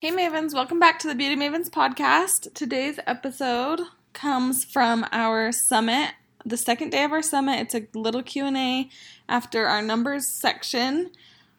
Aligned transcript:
Hey 0.00 0.12
Mavens, 0.12 0.54
welcome 0.54 0.78
back 0.78 1.00
to 1.00 1.08
the 1.08 1.14
Beauty 1.16 1.34
Mavens 1.34 1.68
podcast. 1.68 2.54
Today's 2.54 3.00
episode 3.04 3.80
comes 4.12 4.64
from 4.64 5.04
our 5.10 5.50
summit, 5.50 6.12
the 6.46 6.56
second 6.56 6.90
day 6.90 7.02
of 7.02 7.10
our 7.10 7.20
summit. 7.20 7.58
It's 7.58 7.74
a 7.74 7.88
little 7.98 8.22
Q&A 8.22 8.88
after 9.28 9.66
our 9.66 9.82
numbers 9.82 10.32
section. 10.32 11.10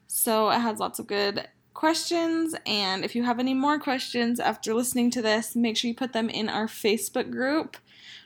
So 0.08 0.52
it 0.52 0.60
has 0.60 0.80
lots 0.80 1.00
of 1.00 1.08
good 1.08 1.50
questions 1.74 2.56
and 2.66 3.04
if 3.04 3.14
you 3.14 3.24
have 3.26 3.40
any 3.40 3.54
more 3.54 3.78
questions 3.78 4.40
after 4.40 4.74
listening 4.74 5.12
to 5.12 5.22
this, 5.22 5.54
make 5.54 5.76
sure 5.76 5.90
you 5.90 5.94
put 5.94 6.14
them 6.14 6.30
in 6.30 6.48
our 6.48 6.68
Facebook 6.68 7.32
group. 7.32 7.76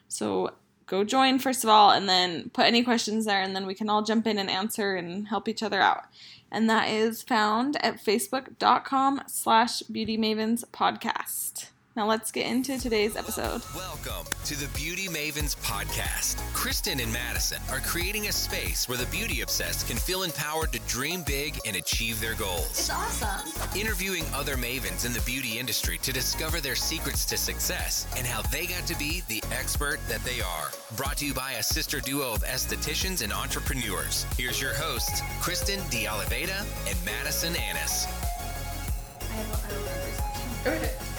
So 0.07 0.51
go 0.85 1.03
join 1.03 1.39
first 1.39 1.63
of 1.63 1.69
all 1.69 1.91
and 1.91 2.07
then 2.07 2.49
put 2.51 2.65
any 2.65 2.83
questions 2.83 3.25
there 3.25 3.41
and 3.41 3.55
then 3.55 3.65
we 3.65 3.73
can 3.73 3.89
all 3.89 4.01
jump 4.01 4.27
in 4.27 4.37
and 4.37 4.49
answer 4.49 4.95
and 4.95 5.27
help 5.27 5.47
each 5.47 5.63
other 5.63 5.81
out. 5.81 6.05
And 6.51 6.69
that 6.69 6.89
is 6.89 7.23
found 7.23 7.83
at 7.83 8.03
facebook.com 8.03 9.23
slash 9.27 9.81
beauty 9.81 10.17
mavens 10.17 10.63
podcast 10.71 11.69
now 11.95 12.07
let's 12.07 12.31
get 12.31 12.47
into 12.47 12.79
today's 12.79 13.15
episode. 13.15 13.61
Welcome 13.75 14.25
to 14.45 14.59
the 14.59 14.67
Beauty 14.69 15.07
Mavens 15.07 15.55
podcast. 15.57 16.37
Kristen 16.53 16.99
and 16.99 17.13
Madison 17.13 17.61
are 17.69 17.81
creating 17.81 18.27
a 18.27 18.31
space 18.31 18.89
where 18.89 18.97
the 18.97 19.05
beauty 19.07 19.41
obsessed 19.41 19.87
can 19.87 19.97
feel 19.97 20.23
empowered 20.23 20.71
to 20.73 20.79
dream 20.87 21.21
big 21.23 21.59
and 21.67 21.75
achieve 21.75 22.19
their 22.19 22.33
goals. 22.33 22.69
It's 22.71 22.89
awesome. 22.89 23.79
Interviewing 23.79 24.25
other 24.33 24.55
mavens 24.55 25.05
in 25.05 25.13
the 25.13 25.21
beauty 25.21 25.59
industry 25.59 25.99
to 25.99 26.11
discover 26.11 26.59
their 26.59 26.75
secrets 26.75 27.25
to 27.25 27.37
success 27.37 28.07
and 28.17 28.25
how 28.25 28.41
they 28.43 28.65
got 28.65 28.87
to 28.87 28.97
be 28.97 29.21
the 29.27 29.43
expert 29.51 29.99
that 30.07 30.23
they 30.23 30.41
are. 30.41 30.71
Brought 30.95 31.17
to 31.17 31.27
you 31.27 31.33
by 31.33 31.53
a 31.53 31.63
sister 31.63 31.99
duo 31.99 32.33
of 32.33 32.43
estheticians 32.43 33.21
and 33.21 33.31
entrepreneurs. 33.31 34.25
Here's 34.35 34.59
your 34.59 34.73
hosts, 34.73 35.21
Kristen 35.41 35.79
D'Oliveda 35.91 36.65
and 36.87 37.05
Madison 37.05 37.55
Annis. 37.55 38.05
I 38.05 39.35
have, 39.35 39.51
I 39.53 39.67
have 39.67 39.77
a 39.77 39.83
question. 39.83 40.73
Okay. 40.73 41.13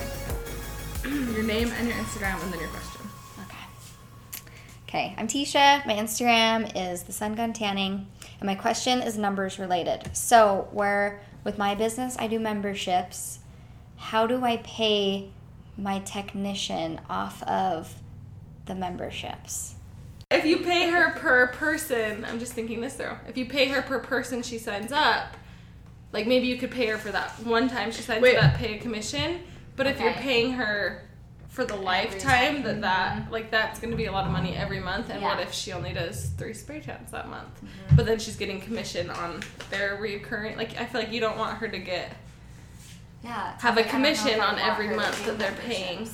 Your 1.04 1.42
name 1.42 1.70
and 1.72 1.88
your 1.88 1.96
Instagram 1.96 2.42
and 2.42 2.52
then 2.52 2.60
your 2.60 2.68
question. 2.70 3.02
Okay. 3.42 3.56
Okay, 4.88 5.14
I'm 5.18 5.28
Tisha. 5.28 5.84
My 5.86 5.94
Instagram 5.94 6.72
is 6.74 7.02
the 7.02 7.12
Sun 7.12 7.34
Gun 7.34 7.52
Tanning, 7.52 8.06
and 8.40 8.46
my 8.46 8.54
question 8.54 9.02
is 9.02 9.18
numbers 9.18 9.58
related. 9.58 10.16
So, 10.16 10.68
where 10.72 11.20
with 11.42 11.58
my 11.58 11.74
business 11.74 12.16
I 12.18 12.26
do 12.26 12.38
memberships, 12.38 13.40
how 13.96 14.26
do 14.26 14.44
I 14.44 14.58
pay 14.58 15.30
my 15.76 15.98
technician 16.00 17.00
off 17.10 17.42
of 17.42 17.94
the 18.66 18.74
memberships? 18.74 19.74
If 20.30 20.46
you 20.46 20.58
pay 20.58 20.88
her 20.88 21.12
per 21.12 21.48
person, 21.48 22.24
I'm 22.24 22.38
just 22.38 22.54
thinking 22.54 22.80
this 22.80 22.94
through. 22.94 23.16
If 23.28 23.36
you 23.36 23.46
pay 23.46 23.68
her 23.68 23.82
per 23.82 23.98
person 23.98 24.42
she 24.42 24.58
signs 24.58 24.90
up, 24.90 25.36
like 26.12 26.26
maybe 26.26 26.46
you 26.46 26.56
could 26.56 26.70
pay 26.70 26.86
her 26.86 26.96
for 26.96 27.12
that 27.12 27.30
one 27.44 27.68
time 27.68 27.92
she 27.92 28.02
signs 28.02 28.22
Wait. 28.22 28.36
up, 28.36 28.54
pay 28.54 28.76
a 28.76 28.78
commission. 28.78 29.40
But 29.76 29.86
if 29.86 30.00
you're 30.00 30.12
paying 30.12 30.52
her 30.52 31.02
for 31.48 31.64
the 31.64 31.76
lifetime, 31.76 32.62
that 32.64 32.80
that 32.80 33.30
like 33.30 33.50
that's 33.50 33.78
going 33.78 33.90
to 33.90 33.96
be 33.96 34.06
a 34.06 34.12
lot 34.12 34.26
of 34.26 34.32
money 34.32 34.56
every 34.56 34.80
month. 34.80 35.10
And 35.10 35.22
what 35.22 35.40
if 35.40 35.52
she 35.52 35.72
only 35.72 35.92
does 35.92 36.30
three 36.36 36.54
spray 36.54 36.80
tans 36.80 37.10
that 37.12 37.28
month? 37.28 37.48
Mm-hmm. 37.56 37.96
But 37.96 38.06
then 38.06 38.18
she's 38.18 38.36
getting 38.36 38.60
commission 38.60 39.10
on 39.10 39.40
their 39.70 39.96
recurring. 39.96 40.56
Like 40.56 40.76
I 40.80 40.84
feel 40.86 41.00
like 41.00 41.12
you 41.12 41.20
don't 41.20 41.38
want 41.38 41.58
her 41.58 41.68
to 41.68 41.78
get 41.78 42.16
Yeah. 43.22 43.56
have 43.60 43.76
a 43.76 43.80
like, 43.80 43.88
I 43.88 43.92
don't 43.92 44.02
know 44.02 44.08
if 44.10 44.16
commission 44.18 44.40
on 44.40 44.58
every 44.58 44.88
month 44.94 45.24
that 45.26 45.38
they're 45.38 45.52
paying. 45.52 46.08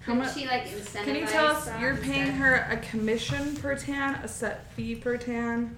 How 0.00 0.14
much? 0.14 0.34
She 0.34 0.46
like 0.46 0.66
Can 0.94 1.14
you 1.16 1.26
tell 1.26 1.46
us 1.46 1.68
you're 1.80 1.96
paying 1.96 2.32
her 2.32 2.66
a 2.70 2.78
commission 2.78 3.56
per 3.56 3.76
tan, 3.76 4.14
a 4.16 4.28
set 4.28 4.72
fee 4.72 4.94
per 4.94 5.18
tan 5.18 5.76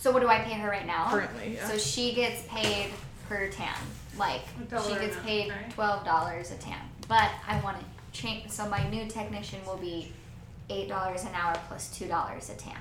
So, 0.00 0.10
what 0.10 0.20
do 0.22 0.28
I 0.28 0.40
pay 0.40 0.54
her 0.54 0.68
right 0.68 0.86
now? 0.86 1.08
currently? 1.10 1.54
Yeah. 1.54 1.68
So 1.68 1.78
she 1.78 2.12
gets 2.14 2.42
paid 2.48 2.90
per 3.30 3.48
tan. 3.48 3.76
Like 4.18 4.42
she 4.68 4.94
gets 4.94 5.16
paid 5.20 5.50
right? 5.50 5.70
twelve 5.70 6.04
dollars 6.04 6.50
a 6.50 6.56
tan. 6.56 6.80
But 7.08 7.30
I 7.46 7.60
want 7.60 7.78
to 7.78 7.84
change. 8.12 8.50
So 8.50 8.68
my 8.68 8.86
new 8.90 9.06
technician 9.06 9.60
will 9.64 9.76
be 9.76 10.12
eight 10.68 10.88
dollars 10.88 11.22
an 11.22 11.30
hour 11.34 11.54
plus 11.68 11.96
two 11.96 12.08
dollars 12.08 12.50
a 12.50 12.54
tan. 12.54 12.76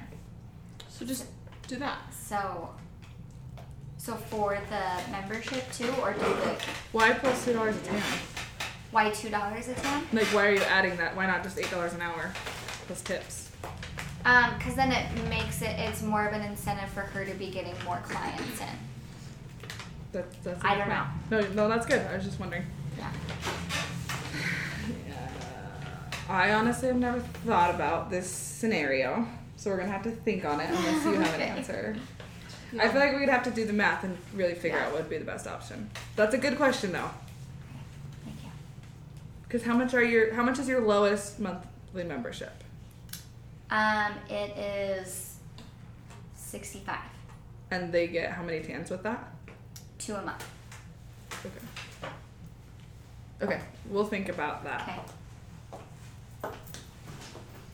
So 0.89 1.05
just 1.05 1.25
do 1.67 1.75
that. 1.77 1.99
So. 2.11 2.69
So 3.97 4.15
for 4.15 4.57
the 4.69 5.11
membership 5.11 5.71
too, 5.73 5.93
or 6.01 6.13
do 6.13 6.19
the 6.19 6.57
why 6.93 7.13
plus 7.13 7.45
two 7.45 7.53
dollars 7.53 7.75
a 7.75 7.81
tan? 7.81 8.01
why 8.91 9.11
two 9.11 9.29
dollars 9.29 9.67
a 9.67 9.75
tan? 9.75 10.03
Like, 10.13 10.25
why 10.27 10.47
are 10.47 10.53
you 10.53 10.61
adding 10.61 10.95
that? 10.97 11.15
Why 11.15 11.27
not 11.27 11.43
just 11.43 11.59
eight 11.59 11.69
dollars 11.69 11.93
an 11.93 12.01
hour 12.01 12.31
plus 12.87 13.01
tips? 13.01 13.51
Um, 14.25 14.57
because 14.57 14.75
then 14.75 14.91
it 14.91 15.05
makes 15.29 15.61
it 15.61 15.77
it's 15.77 16.01
more 16.01 16.25
of 16.25 16.33
an 16.33 16.41
incentive 16.41 16.89
for 16.89 17.01
her 17.01 17.23
to 17.25 17.33
be 17.35 17.51
getting 17.51 17.75
more 17.85 17.99
clients 18.03 18.61
in. 18.61 18.88
That, 20.11 20.43
that's. 20.43 20.63
I 20.65 20.75
don't 20.77 20.89
know. 20.89 21.05
No, 21.29 21.41
no, 21.53 21.69
that's 21.69 21.85
good. 21.85 22.01
I 22.07 22.15
was 22.15 22.25
just 22.25 22.39
wondering. 22.39 22.63
Yeah. 22.97 23.11
Yeah. 25.07 25.29
I 26.29 26.53
honestly 26.53 26.87
have 26.87 26.97
never 26.97 27.19
thought 27.19 27.73
about 27.73 28.09
this 28.09 28.29
scenario, 28.29 29.27
so 29.55 29.69
we're 29.69 29.77
gonna 29.77 29.91
have 29.91 30.03
to 30.03 30.11
think 30.11 30.45
on 30.45 30.59
it 30.59 30.69
unless 30.69 31.05
you 31.05 31.13
have 31.13 31.33
an 31.35 31.41
Okay. 31.41 31.43
answer. 31.49 31.95
I 32.79 32.87
feel 32.87 32.99
like 33.01 33.15
we'd 33.17 33.29
have 33.29 33.43
to 33.43 33.51
do 33.51 33.65
the 33.65 33.73
math 33.73 34.03
and 34.03 34.15
really 34.35 34.53
figure 34.53 34.77
Yeah. 34.77 34.85
out 34.85 34.91
what 34.93 35.01
would 35.01 35.09
be 35.09 35.17
the 35.17 35.25
best 35.25 35.47
option. 35.47 35.89
That's 36.15 36.33
a 36.35 36.37
good 36.37 36.55
question 36.57 36.91
though, 36.91 37.09
Thank 38.23 38.43
you. 38.43 38.49
because 39.43 39.63
how 39.63 39.75
much 39.75 39.93
are 39.95 40.03
your 40.03 40.33
how 40.33 40.43
much 40.43 40.59
is 40.59 40.67
your 40.67 40.81
lowest 40.81 41.39
monthly 41.39 42.03
membership? 42.03 42.63
Um, 43.71 44.13
it 44.29 44.57
is 44.57 45.35
sixty-five, 46.35 46.97
And 47.71 47.91
they 47.93 48.07
get 48.07 48.31
how 48.31 48.41
many 48.43 48.61
tans 48.61 48.89
with 48.89 49.03
that? 49.03 49.31
Two 50.09 50.15
a 50.15 50.21
month. 50.23 50.43
Okay. 51.45 52.13
Okay, 53.41 53.61
we'll 53.89 54.05
think 54.05 54.29
about 54.29 54.63
that. 54.63 54.81
Okay. 54.81 54.99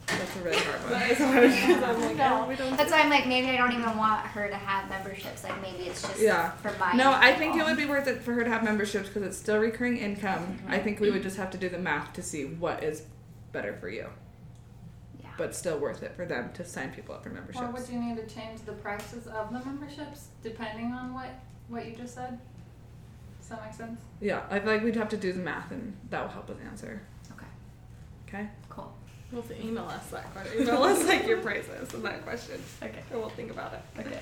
That's 0.07 0.35
a 0.35 0.40
really 0.41 0.57
hard 0.57 0.81
one. 0.81 0.91
That's 2.78 2.91
why 2.91 3.01
I'm 3.01 3.09
like, 3.09 3.25
maybe 3.25 3.50
I 3.50 3.57
don't 3.57 3.72
even 3.72 3.97
want 3.97 4.19
her 4.28 4.47
to 4.47 4.56
have 4.56 4.90
memberships. 4.90 5.44
Like 5.44 5.59
maybe 5.62 5.85
it's 5.85 6.01
just 6.01 6.19
Yeah. 6.22 6.51
for 6.51 6.72
my. 6.78 6.94
No, 6.94 7.12
I 7.12 7.34
think 7.34 7.56
it 7.56 7.66
would 7.66 7.78
be 7.78 7.85
worth 7.85 8.07
it 8.07 8.22
for 8.22 8.34
her 8.34 8.44
to 8.44 8.50
have 8.50 8.63
memberships 8.63 9.07
because 9.07 9.24
it's 9.24 9.38
still 9.38 9.57
recurring 9.57 9.97
income. 9.97 10.45
Mm-hmm. 10.45 10.72
I 10.72 10.79
think 10.79 11.00
we 11.00 11.12
would 11.12 11.24
just 11.24 11.38
have 11.38 11.51
to 11.51 11.57
do 11.57 11.69
the 11.69 11.79
math 11.79 12.13
to 12.13 12.22
see 12.22 12.45
what 12.45 12.84
is 12.84 13.03
better 13.51 13.74
for 13.74 13.90
you, 13.90 14.07
Yeah. 15.22 15.29
but 15.38 15.56
still 15.56 15.79
worth 15.79 16.03
it 16.03 16.16
for 16.16 16.25
them 16.25 16.51
to 16.53 16.63
sign 16.66 16.91
people 16.91 17.16
up 17.16 17.24
for 17.24 17.29
memberships. 17.29 17.63
Or 17.66 17.72
would 17.72 17.90
you 17.90 18.00
need 18.00 18.18
to 18.18 18.28
change 18.34 18.62
the 18.62 18.74
prices 18.74 19.25
of 19.28 19.51
the 19.51 19.59
memberships 19.66 20.28
depending 20.44 20.91
on 20.91 21.13
what 21.13 21.29
what 21.68 21.86
you 21.86 21.96
just 21.96 22.16
said? 22.16 22.40
Does 23.40 23.50
that 23.50 23.64
make 23.64 23.74
sense? 23.74 24.00
Yeah, 24.22 24.42
I 24.50 24.59
feel 24.59 24.74
like 24.74 24.84
we'd 24.84 24.96
have 24.96 25.09
to 25.09 25.18
do 25.18 25.31
the 25.34 25.40
math, 25.40 25.72
and 25.72 25.96
that 26.09 26.22
will 26.22 26.30
help 26.30 26.50
us 26.50 26.58
answer. 26.66 27.02
Okay. 27.31 27.46
Okay. 28.28 28.50
Cool. 28.70 28.92
We'll 29.31 29.42
have 29.42 29.52
to 29.52 29.66
email 29.66 29.86
us 29.86 30.08
that 30.08 30.31
question. 30.34 30.62
Email 30.64 30.84
us 30.84 31.06
like 31.08 31.28
your 31.28 31.40
prices 31.40 31.94
and 31.94 32.04
that 32.06 32.24
question. 32.24 32.62
Okay. 32.81 33.04
And 33.12 33.20
we'll 33.20 33.30
think 33.30 33.52
about 33.52 33.74
it. 33.74 33.81
Okay. 34.00 34.20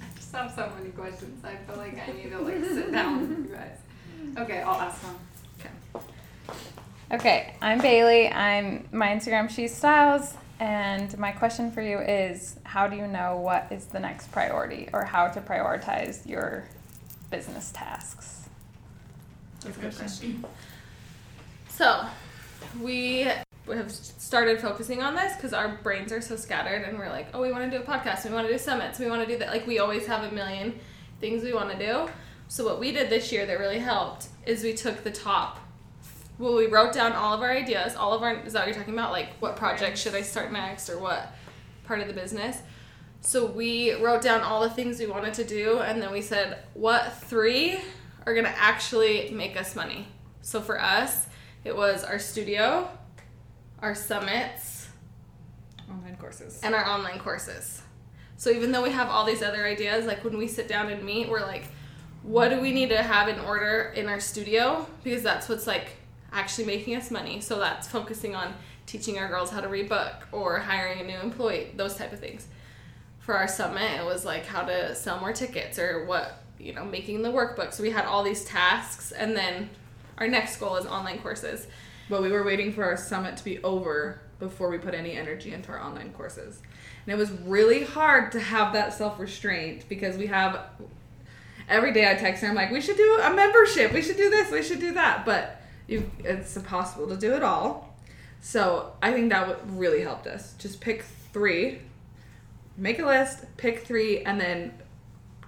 I 0.00 0.04
just 0.16 0.32
have 0.32 0.52
so 0.54 0.70
many 0.78 0.90
questions. 0.90 1.44
I 1.44 1.56
feel 1.56 1.76
like 1.76 1.98
I 1.98 2.12
need 2.12 2.30
to 2.30 2.38
like 2.40 2.64
sit 2.64 2.92
down 2.92 3.20
with 3.20 3.38
you 3.50 3.54
guys. 3.54 3.78
Okay, 4.38 4.60
I'll 4.62 4.80
ask 4.80 5.02
one. 5.02 5.16
Okay, 5.60 6.06
Okay, 7.12 7.54
I'm 7.62 7.80
Bailey. 7.80 8.28
I'm 8.28 8.88
my 8.92 9.08
Instagram 9.08 9.48
She 9.48 9.68
Styles, 9.68 10.34
and 10.58 11.16
my 11.18 11.32
question 11.32 11.70
for 11.70 11.82
you 11.82 11.98
is: 11.98 12.56
How 12.64 12.88
do 12.88 12.96
you 12.96 13.06
know 13.06 13.36
what 13.36 13.68
is 13.70 13.86
the 13.86 14.00
next 14.00 14.32
priority, 14.32 14.88
or 14.92 15.04
how 15.04 15.28
to 15.28 15.40
prioritize 15.40 16.26
your 16.28 16.64
business 17.30 17.70
tasks? 17.72 18.48
That's 19.60 19.76
a 19.76 19.80
good 19.80 19.96
question. 19.96 20.44
So, 21.68 22.06
we 22.80 23.28
have 23.68 23.90
started 23.90 24.60
focusing 24.60 25.02
on 25.02 25.14
this 25.14 25.34
because 25.34 25.52
our 25.52 25.76
brains 25.82 26.12
are 26.12 26.20
so 26.20 26.36
scattered, 26.36 26.84
and 26.88 26.98
we're 26.98 27.10
like, 27.10 27.28
oh, 27.34 27.42
we 27.42 27.52
want 27.52 27.70
to 27.70 27.78
do 27.78 27.82
a 27.82 27.86
podcast, 27.86 28.24
we 28.24 28.32
want 28.32 28.46
to 28.46 28.52
do 28.52 28.58
summits, 28.58 28.98
we 28.98 29.10
want 29.10 29.26
to 29.26 29.28
do 29.28 29.38
that. 29.38 29.48
Like, 29.48 29.66
we 29.66 29.78
always 29.78 30.06
have 30.06 30.24
a 30.24 30.34
million 30.34 30.78
things 31.20 31.42
we 31.42 31.52
want 31.52 31.70
to 31.70 31.78
do. 31.78 32.08
So, 32.48 32.64
what 32.64 32.80
we 32.80 32.92
did 32.92 33.10
this 33.10 33.30
year 33.32 33.44
that 33.44 33.58
really 33.58 33.78
helped 33.78 34.28
is 34.46 34.62
we 34.62 34.72
took 34.72 35.04
the 35.04 35.10
top. 35.10 35.58
Well, 36.38 36.54
we 36.54 36.66
wrote 36.66 36.92
down 36.92 37.12
all 37.12 37.32
of 37.32 37.40
our 37.40 37.50
ideas, 37.50 37.96
all 37.96 38.12
of 38.12 38.22
our. 38.22 38.34
Is 38.40 38.52
that 38.52 38.60
what 38.60 38.68
you're 38.68 38.76
talking 38.76 38.94
about? 38.94 39.10
Like, 39.12 39.28
what 39.40 39.56
project 39.56 39.96
should 39.96 40.14
I 40.14 40.22
start 40.22 40.52
next, 40.52 40.90
or 40.90 40.98
what 40.98 41.32
part 41.84 42.00
of 42.00 42.08
the 42.08 42.12
business? 42.14 42.58
So 43.22 43.46
we 43.46 43.94
wrote 43.94 44.22
down 44.22 44.42
all 44.42 44.60
the 44.60 44.70
things 44.70 45.00
we 45.00 45.06
wanted 45.06 45.34
to 45.34 45.44
do, 45.44 45.78
and 45.78 46.00
then 46.00 46.12
we 46.12 46.20
said, 46.20 46.62
what 46.74 47.14
three 47.14 47.78
are 48.26 48.34
gonna 48.34 48.54
actually 48.54 49.30
make 49.30 49.56
us 49.58 49.74
money? 49.74 50.06
So 50.42 50.60
for 50.60 50.80
us, 50.80 51.26
it 51.64 51.74
was 51.74 52.04
our 52.04 52.18
studio, 52.18 52.88
our 53.80 53.94
summits, 53.94 54.88
Online 55.90 56.16
courses. 56.16 56.60
and 56.62 56.74
our 56.74 56.84
online 56.86 57.18
courses. 57.18 57.82
So 58.36 58.50
even 58.50 58.70
though 58.70 58.82
we 58.82 58.90
have 58.90 59.08
all 59.08 59.24
these 59.24 59.42
other 59.42 59.64
ideas, 59.64 60.04
like 60.04 60.22
when 60.22 60.36
we 60.36 60.46
sit 60.46 60.68
down 60.68 60.90
and 60.90 61.02
meet, 61.02 61.28
we're 61.28 61.40
like, 61.40 61.64
what 62.22 62.50
do 62.50 62.60
we 62.60 62.70
need 62.72 62.90
to 62.90 63.02
have 63.02 63.28
in 63.28 63.40
order 63.40 63.92
in 63.96 64.08
our 64.08 64.20
studio? 64.20 64.86
Because 65.02 65.22
that's 65.22 65.48
what's 65.48 65.66
like 65.66 65.96
actually 66.36 66.66
making 66.66 66.94
us 66.94 67.10
money. 67.10 67.40
So 67.40 67.58
that's 67.58 67.88
focusing 67.88 68.36
on 68.36 68.54
teaching 68.84 69.18
our 69.18 69.26
girls 69.26 69.50
how 69.50 69.60
to 69.60 69.68
rebook 69.68 70.14
or 70.30 70.58
hiring 70.60 71.00
a 71.00 71.04
new 71.04 71.18
employee, 71.18 71.72
those 71.74 71.96
type 71.96 72.12
of 72.12 72.20
things. 72.20 72.46
For 73.18 73.34
our 73.34 73.48
summit, 73.48 73.90
it 73.98 74.04
was 74.04 74.24
like 74.24 74.46
how 74.46 74.62
to 74.62 74.94
sell 74.94 75.18
more 75.18 75.32
tickets 75.32 75.78
or 75.78 76.04
what 76.04 76.42
you 76.58 76.72
know, 76.72 76.84
making 76.84 77.22
the 77.22 77.28
workbook. 77.28 77.72
So 77.72 77.82
we 77.82 77.90
had 77.90 78.04
all 78.04 78.22
these 78.22 78.44
tasks, 78.44 79.12
and 79.12 79.36
then 79.36 79.70
our 80.18 80.28
next 80.28 80.56
goal 80.58 80.76
is 80.76 80.86
online 80.86 81.18
courses. 81.18 81.66
But 82.08 82.22
we 82.22 82.30
were 82.30 82.44
waiting 82.44 82.72
for 82.72 82.84
our 82.84 82.96
summit 82.96 83.36
to 83.36 83.44
be 83.44 83.62
over 83.62 84.20
before 84.38 84.68
we 84.70 84.78
put 84.78 84.94
any 84.94 85.12
energy 85.12 85.52
into 85.52 85.72
our 85.72 85.82
online 85.82 86.12
courses. 86.12 86.62
And 87.06 87.12
it 87.12 87.16
was 87.18 87.30
really 87.30 87.84
hard 87.84 88.32
to 88.32 88.40
have 88.40 88.72
that 88.74 88.94
self 88.94 89.18
restraint 89.18 89.88
because 89.88 90.16
we 90.16 90.26
have 90.26 90.60
every 91.68 91.92
day 91.92 92.10
I 92.10 92.14
text 92.14 92.42
her, 92.42 92.48
I'm 92.48 92.54
like, 92.54 92.70
we 92.70 92.80
should 92.80 92.96
do 92.96 93.18
a 93.22 93.34
membership, 93.34 93.92
we 93.92 94.02
should 94.02 94.16
do 94.16 94.30
this, 94.30 94.50
we 94.50 94.62
should 94.62 94.80
do 94.80 94.94
that. 94.94 95.24
But 95.24 95.55
you, 95.88 96.10
it's 96.20 96.56
impossible 96.56 97.08
to 97.08 97.16
do 97.16 97.34
it 97.34 97.42
all. 97.42 97.96
So 98.40 98.92
I 99.02 99.12
think 99.12 99.30
that 99.30 99.58
really 99.70 100.02
helped 100.02 100.26
us. 100.26 100.54
Just 100.58 100.80
pick 100.80 101.04
three, 101.32 101.80
make 102.76 102.98
a 102.98 103.06
list, 103.06 103.44
pick 103.56 103.80
three, 103.80 104.22
and 104.22 104.40
then 104.40 104.74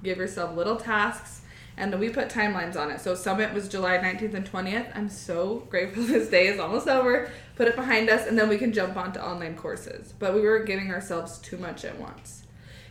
give 0.03 0.19
yourself 0.19 0.57
little 0.57 0.77
tasks. 0.77 1.43
And 1.77 1.93
then 1.93 2.01
we 2.01 2.09
put 2.09 2.29
timelines 2.29 2.77
on 2.77 2.91
it. 2.91 3.01
So 3.01 3.15
Summit 3.15 3.55
was 3.55 3.69
July 3.69 3.99
19th 3.99 4.35
and 4.35 4.51
20th. 4.51 4.91
I'm 4.97 5.09
so 5.09 5.67
grateful 5.71 6.03
this 6.07 6.29
day 6.29 6.49
is 6.49 6.59
almost 6.59 6.89
over. 6.89 7.31
Put 7.55 7.69
it 7.69 7.77
behind 7.77 8.11
us, 8.11 8.27
and 8.27 8.37
then 8.37 8.49
we 8.49 8.59
can 8.59 8.73
jump 8.73 8.97
onto 8.97 9.21
online 9.21 9.57
courses. 9.57 10.13
But 10.19 10.35
we 10.35 10.41
were 10.41 10.61
giving 10.61 10.91
ourselves 10.91 11.39
too 11.39 11.57
much 11.57 11.85
at 11.85 11.99
once. 12.01 12.43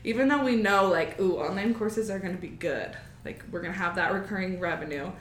Even 0.06 0.30
though 0.30 0.44
we 0.44 0.56
know, 0.56 0.88
like, 0.88 1.20
ooh, 1.20 1.38
online 1.38 1.74
courses 1.74 2.10
are 2.10 2.20
to 2.20 2.42
be 2.42 2.48
good. 2.48 2.96
Like, 3.26 3.44
we're 3.52 3.60
to 3.74 3.80
have 3.80 3.96
that 3.96 4.14
recurring 4.14 4.62
revenue 4.62 5.12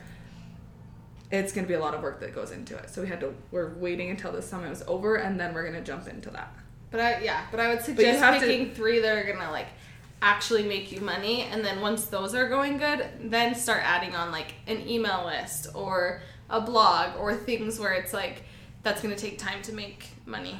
it's 1.31 1.51
going 1.51 1.65
to 1.65 1.67
be 1.67 1.73
a 1.73 1.79
lot 1.79 1.93
of 1.93 2.01
work 2.01 2.19
that 2.21 2.33
goes 2.33 2.51
into 2.51 2.75
it. 2.77 2.89
So 2.89 3.01
we 3.01 3.07
had 3.07 3.19
to 3.21 3.33
we're 3.51 3.73
waiting 3.75 4.09
until 4.09 4.31
the 4.31 4.41
summit 4.41 4.69
was 4.69 4.83
over 4.87 5.15
and 5.15 5.39
then 5.39 5.53
we're 5.53 5.63
going 5.63 5.75
to 5.75 5.83
jump 5.83 6.07
into 6.07 6.29
that. 6.31 6.53
But 6.89 6.99
I 7.01 7.19
yeah, 7.19 7.45
but 7.51 7.59
I 7.59 7.69
would 7.69 7.81
suggest 7.81 8.19
have 8.19 8.41
to- 8.41 8.73
three 8.73 8.99
that 8.99 9.17
are 9.17 9.31
gonna 9.31 9.51
like 9.51 9.67
actually 10.21 10.63
make 10.63 10.91
you 10.91 11.01
money, 11.01 11.43
and 11.43 11.63
then 11.63 11.81
once 11.81 12.05
those 12.05 12.33
are 12.33 12.47
going 12.47 12.77
good, 12.77 13.05
then 13.19 13.53
start 13.55 13.81
adding 13.83 14.15
on 14.15 14.31
like 14.31 14.53
an 14.67 14.87
email 14.87 15.25
list 15.25 15.67
or 15.73 16.21
a 16.49 16.61
blog 16.61 17.17
or 17.17 17.35
things 17.35 17.77
where 17.77 17.91
it's 17.91 18.13
like 18.13 18.43
that's 18.83 19.01
gonna 19.01 19.17
take 19.17 19.37
time 19.37 19.61
to 19.63 19.73
make 19.73 20.07
money. 20.25 20.57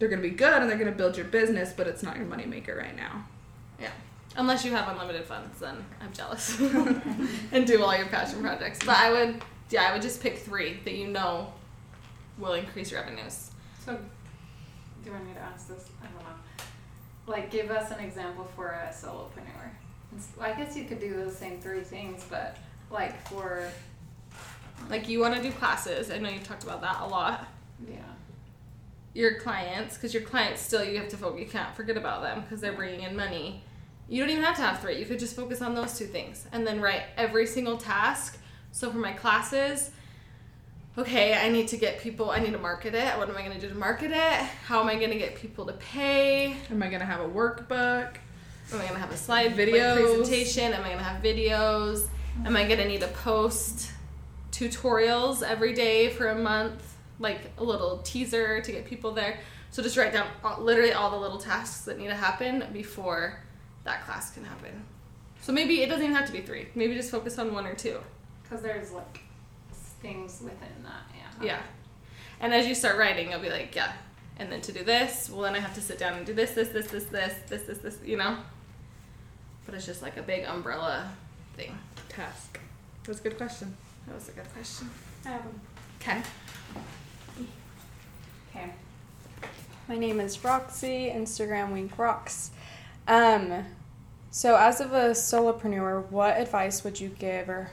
They're 0.00 0.08
going 0.08 0.22
to 0.22 0.28
be 0.28 0.34
good 0.34 0.62
and 0.62 0.68
they're 0.68 0.78
going 0.78 0.90
to 0.90 0.96
build 0.96 1.14
your 1.16 1.26
business, 1.26 1.74
but 1.76 1.86
it's 1.86 2.02
not 2.02 2.16
your 2.16 2.24
moneymaker 2.24 2.74
right 2.74 2.96
now. 2.96 3.26
Yeah. 3.78 3.90
Unless 4.34 4.64
you 4.64 4.72
have 4.72 4.88
unlimited 4.88 5.26
funds, 5.26 5.60
then 5.60 5.76
I'm 6.00 6.10
jealous. 6.10 6.58
and 7.52 7.66
do 7.66 7.82
all 7.84 7.94
your 7.94 8.06
passion 8.06 8.40
projects. 8.40 8.78
But 8.78 8.96
I 8.96 9.12
would 9.12 9.42
yeah, 9.70 9.84
I 9.88 9.92
would 9.92 10.02
just 10.02 10.22
pick 10.22 10.38
three 10.38 10.78
that 10.84 10.94
you 10.94 11.08
know 11.08 11.52
will 12.38 12.54
increase 12.54 12.92
revenues. 12.92 13.50
So, 13.84 13.94
do 13.96 14.00
you 15.06 15.12
want 15.12 15.26
me 15.26 15.34
to 15.34 15.40
ask 15.40 15.68
this? 15.68 15.88
I 16.02 16.06
don't 16.06 16.22
know. 16.22 16.34
Like, 17.26 17.50
give 17.50 17.70
us 17.70 17.90
an 17.90 18.00
example 18.00 18.44
for 18.56 18.68
a 18.68 18.88
solopreneur. 18.92 19.70
It's- 20.12 20.28
I 20.40 20.52
guess 20.52 20.76
you 20.76 20.84
could 20.84 20.98
do 21.00 21.14
those 21.14 21.36
same 21.36 21.60
three 21.60 21.82
things, 21.82 22.24
but 22.28 22.56
like 22.90 23.26
for 23.28 23.70
Like 24.88 25.08
you 25.08 25.20
want 25.20 25.36
to 25.36 25.42
do 25.42 25.52
classes. 25.52 26.10
I 26.10 26.18
know 26.18 26.28
you've 26.28 26.44
talked 26.44 26.64
about 26.64 26.80
that 26.80 27.00
a 27.00 27.06
lot. 27.06 27.46
yeah, 27.88 27.96
your 29.14 29.38
clients 29.40 29.94
because 29.96 30.12
your 30.14 30.22
clients 30.22 30.60
still 30.60 30.84
you 30.84 30.96
have 30.98 31.08
to 31.08 31.16
focus 31.16 31.40
you 31.40 31.46
can't 31.46 31.74
forget 31.74 31.96
about 31.96 32.22
them 32.22 32.40
because 32.42 32.60
they're 32.60 32.72
bringing 32.74 33.02
in 33.02 33.16
money 33.16 33.62
you 34.08 34.20
don't 34.22 34.30
even 34.30 34.44
have 34.44 34.54
to 34.54 34.62
have 34.62 34.80
three 34.80 34.98
you 34.98 35.04
could 35.06 35.18
just 35.18 35.34
focus 35.34 35.60
on 35.62 35.74
those 35.74 35.98
two 35.98 36.04
things 36.06 36.46
and 36.52 36.64
then 36.66 36.80
write 36.80 37.02
every 37.16 37.44
single 37.46 37.76
task 37.76 38.38
so 38.72 38.90
for 38.90 38.98
my 38.98 39.12
classes 39.12 39.90
okay 40.98 41.34
i 41.34 41.48
need 41.48 41.68
to 41.68 41.76
get 41.76 42.00
people 42.00 42.30
i 42.30 42.38
need 42.38 42.52
to 42.52 42.58
market 42.58 42.94
it. 42.94 43.16
What 43.18 43.28
am 43.28 43.36
i 43.36 43.42
going 43.42 43.54
to 43.54 43.60
do 43.60 43.68
to 43.68 43.78
market 43.78 44.10
it? 44.10 44.40
How 44.66 44.80
am 44.80 44.88
i 44.88 44.96
going 44.96 45.10
to 45.10 45.18
get 45.18 45.36
people 45.36 45.66
to 45.66 45.72
pay? 45.74 46.56
Am 46.70 46.82
I 46.82 46.88
going 46.88 47.00
to 47.00 47.06
have 47.06 47.20
a 47.20 47.28
workbook? 47.28 48.16
am 48.72 48.78
i 48.78 48.82
going 48.82 48.94
to 48.94 49.00
have 49.00 49.10
a 49.10 49.16
slide 49.16 49.56
like, 49.56 49.68
Videos. 49.68 49.94
presentation? 49.94 50.72
Am 50.72 50.82
i 50.82 50.88
going 50.88 50.98
to 50.98 51.04
have 51.04 51.22
videos? 51.22 52.06
Am 52.44 52.56
i 52.56 52.64
going 52.64 52.78
to 52.78 52.86
need 52.86 53.00
to 53.00 53.08
post 53.08 53.92
tutorials 54.52 55.42
every 55.42 55.72
day 55.72 56.10
for 56.10 56.28
a 56.28 56.38
month? 56.38 56.96
Like 57.18 57.52
a 57.58 57.64
little 57.64 57.98
teaser 57.98 58.60
to 58.60 58.72
get 58.72 58.86
people 58.86 59.12
there. 59.12 59.38
So 59.70 59.82
just 59.82 59.96
write 59.96 60.12
down 60.12 60.26
all, 60.42 60.60
literally 60.60 60.92
all 60.92 61.10
the 61.10 61.18
little 61.18 61.38
tasks 61.38 61.84
that 61.84 61.98
need 61.98 62.08
to 62.08 62.14
happen 62.14 62.64
before 62.72 63.40
that 63.84 64.04
class 64.04 64.32
can 64.32 64.44
happen. 64.44 64.84
So 65.42 65.52
maybe 65.52 65.82
it 65.82 65.88
doesn't 65.88 66.02
even 66.02 66.16
have 66.16 66.26
to 66.26 66.32
be 66.32 66.40
three. 66.40 66.68
Maybe 66.74 66.94
just 66.94 67.10
focus 67.10 67.38
on 67.38 67.54
one 67.54 67.66
or 67.66 67.74
two 67.74 67.98
because 68.50 68.62
there's 68.62 68.90
like 68.90 69.20
things 70.02 70.40
within 70.42 70.82
that. 70.82 71.02
Yeah. 71.40 71.46
yeah 71.46 71.62
and 72.40 72.54
as 72.54 72.66
you 72.66 72.74
start 72.74 72.96
writing 72.98 73.30
you'll 73.30 73.40
be 73.40 73.50
like 73.50 73.74
yeah 73.74 73.92
and 74.38 74.50
then 74.50 74.60
to 74.62 74.72
do 74.72 74.82
this 74.82 75.30
well 75.30 75.42
then 75.42 75.54
i 75.54 75.60
have 75.60 75.74
to 75.74 75.80
sit 75.80 75.98
down 75.98 76.14
and 76.14 76.26
do 76.26 76.32
this 76.32 76.52
this 76.52 76.68
this 76.68 76.86
this 76.88 77.04
this 77.04 77.34
this 77.48 77.62
this 77.62 77.78
this 77.78 77.98
you 78.04 78.16
know 78.16 78.36
but 79.66 79.74
it's 79.74 79.86
just 79.86 80.02
like 80.02 80.16
a 80.16 80.22
big 80.22 80.44
umbrella 80.44 81.10
thing 81.54 81.78
Task. 82.08 82.58
That's 83.04 83.20
a 83.20 83.22
good 83.22 83.36
question. 83.36 83.76
that 84.06 84.14
was 84.14 84.28
a 84.28 84.32
good 84.32 84.52
question 84.52 84.90
I 85.24 85.28
have 85.28 85.42
okay 86.00 86.22
Okay. 88.54 88.70
My 89.88 89.96
name 89.96 90.18
is 90.18 90.42
Roxy, 90.42 91.08
Instagram 91.14 91.72
Wink 91.72 91.96
Rocks. 91.96 92.50
Um, 93.06 93.64
so 94.32 94.56
as 94.56 94.80
of 94.80 94.92
a 94.92 95.10
solopreneur, 95.10 96.10
what 96.10 96.36
advice 96.36 96.82
would 96.82 96.98
you 97.00 97.10
give 97.10 97.48
or 97.48 97.70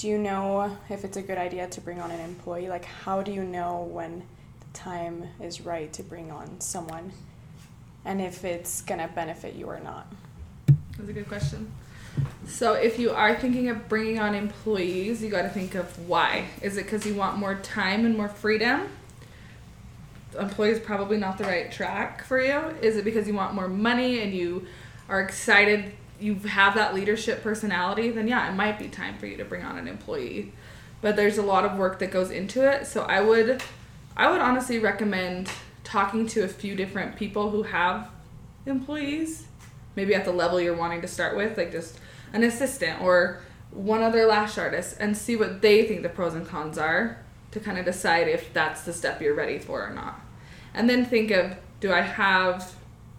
do 0.00 0.08
you 0.08 0.16
know 0.16 0.74
if 0.88 1.04
it's 1.04 1.18
a 1.18 1.22
good 1.22 1.36
idea 1.36 1.68
to 1.68 1.80
bring 1.82 2.00
on 2.00 2.10
an 2.10 2.20
employee? 2.20 2.70
Like 2.70 2.86
how 2.86 3.20
do 3.20 3.32
you 3.32 3.44
know 3.44 3.86
when 3.92 4.22
the 4.60 4.78
time 4.78 5.28
is 5.42 5.60
right 5.60 5.92
to 5.92 6.02
bring 6.02 6.30
on 6.30 6.58
someone 6.58 7.12
and 8.06 8.18
if 8.18 8.42
it's 8.42 8.80
going 8.80 9.00
to 9.00 9.08
benefit 9.08 9.56
you 9.56 9.66
or 9.66 9.78
not? 9.78 10.10
That's 10.96 11.10
a 11.10 11.12
good 11.12 11.28
question. 11.28 11.70
So, 12.46 12.72
if 12.72 12.98
you 12.98 13.10
are 13.10 13.36
thinking 13.36 13.68
of 13.68 13.88
bringing 13.88 14.18
on 14.18 14.34
employees, 14.34 15.22
you 15.22 15.28
got 15.28 15.42
to 15.42 15.48
think 15.50 15.74
of 15.74 16.08
why. 16.08 16.46
Is 16.62 16.76
it 16.76 16.84
because 16.84 17.06
you 17.06 17.14
want 17.14 17.38
more 17.38 17.54
time 17.56 18.04
and 18.04 18.16
more 18.16 18.28
freedom? 18.28 18.88
Employees 20.38 20.80
probably 20.80 21.18
not 21.18 21.38
the 21.38 21.44
right 21.44 21.70
track 21.70 22.24
for 22.24 22.40
you. 22.40 22.58
Is 22.80 22.96
it 22.96 23.04
because 23.04 23.28
you 23.28 23.34
want 23.34 23.54
more 23.54 23.68
money 23.68 24.22
and 24.22 24.32
you 24.32 24.66
are 25.08 25.20
excited? 25.20 25.92
You 26.20 26.34
have 26.36 26.74
that 26.74 26.94
leadership 26.94 27.42
personality. 27.42 28.10
Then 28.10 28.28
yeah, 28.28 28.50
it 28.50 28.54
might 28.54 28.78
be 28.78 28.88
time 28.88 29.18
for 29.18 29.26
you 29.26 29.36
to 29.38 29.44
bring 29.44 29.64
on 29.64 29.78
an 29.78 29.88
employee. 29.88 30.52
But 31.00 31.16
there's 31.16 31.38
a 31.38 31.42
lot 31.42 31.64
of 31.64 31.78
work 31.78 31.98
that 32.00 32.10
goes 32.10 32.30
into 32.30 32.70
it. 32.70 32.86
So 32.86 33.02
I 33.02 33.20
would, 33.20 33.62
I 34.16 34.30
would 34.30 34.40
honestly 34.40 34.78
recommend 34.78 35.50
talking 35.82 36.26
to 36.28 36.44
a 36.44 36.48
few 36.48 36.76
different 36.76 37.16
people 37.16 37.50
who 37.50 37.62
have 37.62 38.10
employees 38.66 39.46
maybe 39.96 40.14
at 40.14 40.24
the 40.24 40.32
level 40.32 40.60
you're 40.60 40.76
wanting 40.76 41.00
to 41.02 41.08
start 41.08 41.36
with, 41.36 41.56
like 41.56 41.72
just 41.72 41.98
an 42.32 42.42
assistant 42.42 43.00
or 43.02 43.40
one 43.70 44.02
other 44.02 44.26
lash 44.26 44.58
artist, 44.58 44.96
and 44.98 45.16
see 45.16 45.36
what 45.36 45.60
they 45.62 45.84
think 45.86 46.02
the 46.02 46.08
pros 46.08 46.34
and 46.34 46.46
cons 46.46 46.78
are 46.78 47.22
to 47.50 47.60
kind 47.60 47.78
of 47.78 47.84
decide 47.84 48.28
if 48.28 48.52
that's 48.52 48.82
the 48.82 48.92
step 48.92 49.20
you're 49.20 49.34
ready 49.34 49.58
for 49.58 49.86
or 49.86 49.92
not. 49.92 50.20
And 50.74 50.88
then 50.88 51.04
think 51.04 51.30
of 51.30 51.56
do 51.80 51.92
I 51.92 52.00
have 52.00 52.74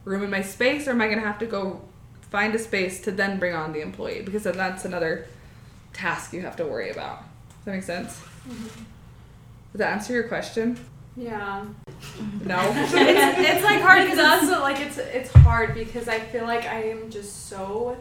room 0.06 0.24
in 0.24 0.30
my 0.30 0.42
space 0.42 0.88
or 0.88 0.92
am 0.92 1.02
I 1.02 1.08
going 1.08 1.20
to 1.20 1.26
have 1.26 1.40
to 1.40 1.46
go 1.46 1.82
find 2.32 2.56
a 2.56 2.60
space 2.60 3.00
to 3.02 3.12
then 3.12 3.38
bring 3.38 3.54
on 3.54 3.74
the 3.74 3.82
employee? 3.82 4.24
Because 4.24 4.44
then 4.44 4.58
that's 4.58 4.86
another 4.86 5.28
task 5.94 6.34
you 6.34 6.42
have 6.42 6.56
to 6.56 6.66
worry 6.66 6.90
about. 6.90 7.20
Does 7.20 7.66
that 7.66 7.72
make 7.72 7.84
sense? 7.84 8.20
Mm-hmm. 8.48 8.84
Does 9.74 9.80
that 9.80 9.94
answer 9.94 10.14
your 10.14 10.24
question? 10.24 10.80
Yeah. 11.16 11.66
No? 12.46 12.60
it's, 12.76 12.94
it's 12.94 13.64
like 13.64 13.82
hard 13.82 14.10
because 14.10 14.20
also 14.20 14.62
like 14.62 14.80
it's 14.80 14.98
it's 14.98 15.32
hard 15.32 15.74
because 15.74 16.08
I 16.08 16.20
feel 16.20 16.46
like 16.46 16.66
I 16.66 16.84
am 16.84 17.10
just 17.10 17.48
so 17.48 17.98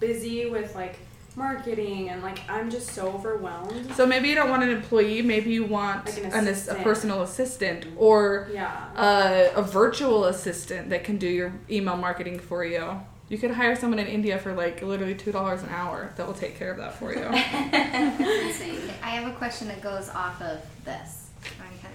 busy 0.00 0.46
with 0.46 0.74
like 0.74 0.96
marketing 1.34 2.10
and 2.10 2.22
like 2.22 2.38
I'm 2.48 2.70
just 2.70 2.90
so 2.90 3.08
overwhelmed. 3.08 3.94
So 3.94 4.06
maybe 4.06 4.28
you 4.28 4.34
don't 4.34 4.50
want 4.50 4.62
an 4.62 4.70
employee, 4.70 5.22
maybe 5.22 5.50
you 5.50 5.64
want 5.64 6.06
Like 6.06 6.24
an 6.34 6.46
an, 6.46 6.48
a 6.48 6.74
personal 6.82 7.22
assistant 7.22 7.86
or 7.96 8.48
Yeah. 8.52 8.86
a, 8.96 9.52
a 9.56 9.62
virtual 9.62 10.26
assistant 10.26 10.90
that 10.90 11.04
can 11.04 11.16
do 11.16 11.28
your 11.28 11.52
email 11.70 11.96
marketing 11.96 12.38
for 12.38 12.64
you. 12.64 13.00
You 13.32 13.38
could 13.38 13.52
hire 13.52 13.74
someone 13.74 13.98
in 13.98 14.08
India 14.08 14.38
for 14.38 14.52
like 14.52 14.82
literally 14.82 15.14
two 15.14 15.32
dollars 15.32 15.62
an 15.62 15.70
hour 15.70 16.12
that 16.16 16.26
will 16.26 16.34
take 16.34 16.58
care 16.58 16.70
of 16.70 16.76
that 16.76 16.92
for 16.92 17.14
you. 17.14 17.20
Let's. 17.30 18.60
I 19.02 19.08
have 19.08 19.26
a 19.26 19.34
question 19.34 19.68
that 19.68 19.80
goes 19.80 20.10
off 20.10 20.42
of 20.42 20.60
this. 20.84 21.30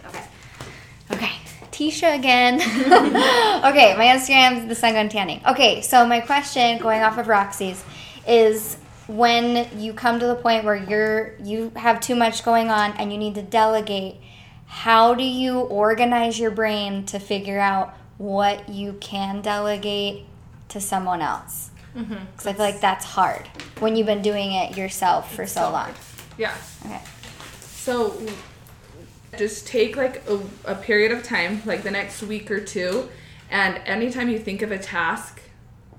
Okay. 0.07 0.23
Okay. 1.11 1.31
Tisha 1.71 2.15
again. 2.15 2.55
okay, 3.65 3.95
my 3.95 4.05
Instagram's 4.05 4.67
the 4.67 4.73
sun 4.73 4.93
gun 4.93 5.09
tanning. 5.09 5.39
Okay, 5.47 5.81
so 5.83 6.07
my 6.07 6.21
question 6.21 6.79
going 6.79 7.03
off 7.03 7.19
of 7.19 7.27
Roxy's 7.27 7.85
is 8.27 8.77
when 9.05 9.79
you 9.79 9.93
come 9.93 10.19
to 10.19 10.25
the 10.25 10.37
point 10.37 10.63
where 10.63 10.75
you're 10.75 11.35
you 11.43 11.71
have 11.75 11.99
too 11.99 12.15
much 12.15 12.43
going 12.43 12.71
on 12.71 12.93
and 12.93 13.11
you 13.11 13.19
need 13.19 13.35
to 13.35 13.43
delegate, 13.43 14.15
how 14.65 15.13
do 15.13 15.23
you 15.23 15.59
organize 15.59 16.39
your 16.39 16.49
brain 16.49 17.05
to 17.05 17.19
figure 17.19 17.59
out 17.59 17.95
what 18.17 18.69
you 18.69 18.93
can 18.93 19.43
delegate 19.43 20.25
to 20.69 20.81
someone 20.81 21.21
else? 21.21 21.71
Mm-hmm. 21.95 22.25
Because 22.31 22.47
I 22.47 22.53
feel 22.53 22.65
like 22.65 22.81
that's 22.81 23.05
hard 23.05 23.47
when 23.79 23.95
you've 23.95 24.07
been 24.07 24.21
doing 24.21 24.51
it 24.53 24.77
yourself 24.77 25.33
for 25.33 25.47
so 25.47 25.71
long. 25.71 25.93
yeah 26.37 26.55
Okay. 26.85 27.01
So 27.61 28.21
just 29.37 29.67
take 29.67 29.97
like 29.97 30.27
a, 30.27 30.39
a 30.65 30.75
period 30.75 31.11
of 31.11 31.23
time, 31.23 31.61
like 31.65 31.83
the 31.83 31.91
next 31.91 32.21
week 32.23 32.51
or 32.51 32.59
two, 32.59 33.09
and 33.49 33.77
anytime 33.85 34.29
you 34.29 34.39
think 34.39 34.61
of 34.61 34.71
a 34.71 34.77
task 34.77 35.41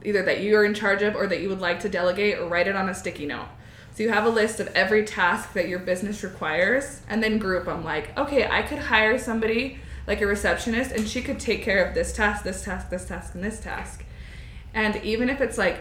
either 0.05 0.23
that 0.23 0.43
you're 0.43 0.65
in 0.65 0.75
charge 0.75 1.03
of 1.03 1.15
or 1.17 1.27
that 1.27 1.41
you 1.41 1.49
would 1.49 1.61
like 1.61 1.81
to 1.81 1.89
delegate 1.89 2.39
or 2.39 2.47
write 2.47 2.69
it 2.69 2.77
on 2.77 2.89
a 2.89 2.95
sticky 2.95 3.27
note. 3.27 3.49
So 3.95 4.05
you 4.05 4.11
have 4.11 4.25
a 4.25 4.31
list 4.31 4.61
of 4.61 4.69
every 4.69 5.05
task 5.05 5.55
that 5.55 5.69
your 5.69 5.81
business 5.81 6.23
requires 6.23 7.01
and 7.09 7.23
then 7.23 7.39
group 7.39 7.65
them 7.65 7.83
like, 7.83 8.17
okay, 8.17 8.49
I 8.49 8.63
could 8.63 8.79
hire 8.79 9.19
somebody 9.19 9.79
like 10.07 10.21
a 10.21 10.27
receptionist 10.27 10.93
and 10.93 11.09
she 11.09 11.21
could 11.21 11.41
take 11.41 11.63
care 11.63 11.85
of 11.85 11.95
this 11.95 12.13
task, 12.13 12.45
this 12.45 12.63
task, 12.63 12.91
this 12.91 13.07
task, 13.07 13.35
and 13.35 13.43
this 13.43 13.61
task. 13.61 14.05
And 14.79 14.95
even 15.03 15.29
if 15.29 15.41
it's 15.41 15.59
like 15.59 15.81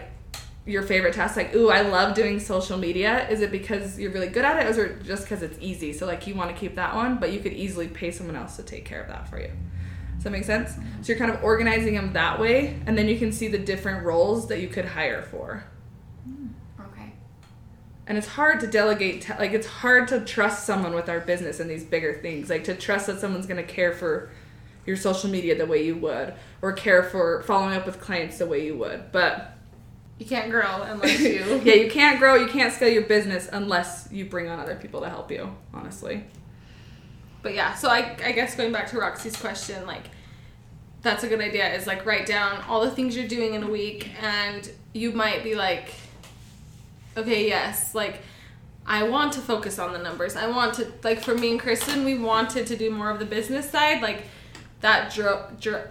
your 0.66 0.82
favorite 0.82 1.14
task, 1.14 1.36
like, 1.36 1.54
ooh, 1.54 1.70
I 1.70 1.82
love 1.82 2.16
doing 2.16 2.40
social 2.40 2.76
media, 2.76 3.28
is 3.28 3.42
it 3.42 3.52
because 3.52 3.96
you're 3.96 4.10
really 4.10 4.26
good 4.26 4.44
at 4.44 4.58
it 4.58 4.66
or 4.66 4.70
is 4.70 4.78
it 4.78 5.04
just 5.04 5.22
because 5.22 5.40
it's 5.40 5.56
easy? 5.60 5.92
So, 5.92 6.04
like, 6.04 6.26
you 6.26 6.34
want 6.34 6.50
to 6.50 6.56
keep 6.56 6.74
that 6.74 6.96
one, 6.96 7.18
but 7.18 7.32
you 7.32 7.38
could 7.38 7.52
easily 7.52 7.86
pay 7.86 8.10
someone 8.10 8.34
else 8.34 8.56
to 8.56 8.64
take 8.64 8.84
care 8.84 9.00
of 9.00 9.06
that 9.06 9.28
for 9.28 9.40
you. 9.40 9.52
Does 10.16 10.24
that 10.24 10.30
make 10.30 10.42
sense? 10.42 10.72
Mm-hmm. 10.72 11.02
So, 11.02 11.12
you're 11.12 11.18
kind 11.18 11.30
of 11.30 11.44
organizing 11.44 11.94
them 11.94 12.12
that 12.14 12.40
way, 12.40 12.80
and 12.86 12.98
then 12.98 13.06
you 13.06 13.16
can 13.16 13.30
see 13.30 13.46
the 13.46 13.58
different 13.58 14.04
roles 14.04 14.48
that 14.48 14.60
you 14.60 14.66
could 14.66 14.84
hire 14.84 15.22
for. 15.22 15.62
Mm, 16.28 16.48
okay. 16.80 17.12
And 18.08 18.18
it's 18.18 18.26
hard 18.26 18.58
to 18.60 18.66
delegate, 18.66 19.28
like, 19.38 19.52
it's 19.52 19.68
hard 19.68 20.08
to 20.08 20.24
trust 20.24 20.66
someone 20.66 20.92
with 20.92 21.08
our 21.08 21.20
business 21.20 21.60
and 21.60 21.70
these 21.70 21.84
bigger 21.84 22.14
things. 22.14 22.50
Like, 22.50 22.64
to 22.64 22.74
trust 22.74 23.06
that 23.06 23.20
someone's 23.20 23.46
going 23.46 23.64
to 23.64 23.72
care 23.72 23.92
for 23.92 24.30
your 24.88 24.96
social 24.96 25.28
media 25.30 25.54
the 25.54 25.66
way 25.66 25.84
you 25.84 25.94
would, 25.96 26.32
or 26.62 26.72
care 26.72 27.02
for 27.02 27.42
following 27.42 27.76
up 27.76 27.84
with 27.86 28.00
clients 28.00 28.38
the 28.38 28.46
way 28.46 28.64
you 28.64 28.74
would. 28.76 29.12
But 29.12 29.52
You 30.18 30.24
can't 30.26 30.50
grow 30.50 30.82
unless 30.82 31.20
you. 31.34 31.60
yeah, 31.62 31.74
you 31.74 31.90
can't 31.90 32.18
grow, 32.18 32.34
you 32.34 32.48
can't 32.48 32.72
scale 32.72 32.88
your 32.88 33.02
business 33.04 33.48
unless 33.52 34.08
you 34.10 34.24
bring 34.24 34.48
on 34.48 34.58
other 34.58 34.76
people 34.76 35.02
to 35.02 35.08
help 35.10 35.30
you, 35.30 35.54
honestly. 35.74 36.24
But 37.42 37.54
yeah, 37.54 37.74
so 37.74 37.88
I, 37.90 38.16
I 38.24 38.32
guess 38.32 38.56
going 38.56 38.72
back 38.72 38.88
to 38.90 38.98
Roxy's 38.98 39.36
question, 39.36 39.86
like, 39.86 40.04
that's 41.02 41.22
a 41.22 41.28
good 41.28 41.40
idea 41.40 41.72
is 41.74 41.86
like 41.86 42.04
write 42.04 42.26
down 42.26 42.60
all 42.68 42.80
the 42.80 42.90
things 42.90 43.16
you're 43.16 43.28
doing 43.28 43.54
in 43.54 43.62
a 43.62 43.70
week, 43.70 44.10
and 44.22 44.68
you 44.94 45.12
might 45.12 45.44
be 45.44 45.54
like, 45.54 45.92
okay, 47.16 47.46
yes, 47.46 47.94
like, 47.94 48.20
I 48.86 49.02
want 49.02 49.34
to 49.34 49.40
focus 49.40 49.78
on 49.78 49.92
the 49.92 49.98
numbers. 49.98 50.34
I 50.34 50.46
want 50.48 50.72
to, 50.74 50.90
like, 51.04 51.20
for 51.22 51.34
me 51.34 51.50
and 51.50 51.60
Kristen, 51.60 52.04
we 52.06 52.16
wanted 52.18 52.66
to 52.68 52.76
do 52.76 52.90
more 52.90 53.10
of 53.10 53.18
the 53.18 53.26
business 53.26 53.68
side. 53.70 54.00
Like, 54.00 54.22
that 54.80 55.12
dro- 55.12 55.46
dro- 55.60 55.88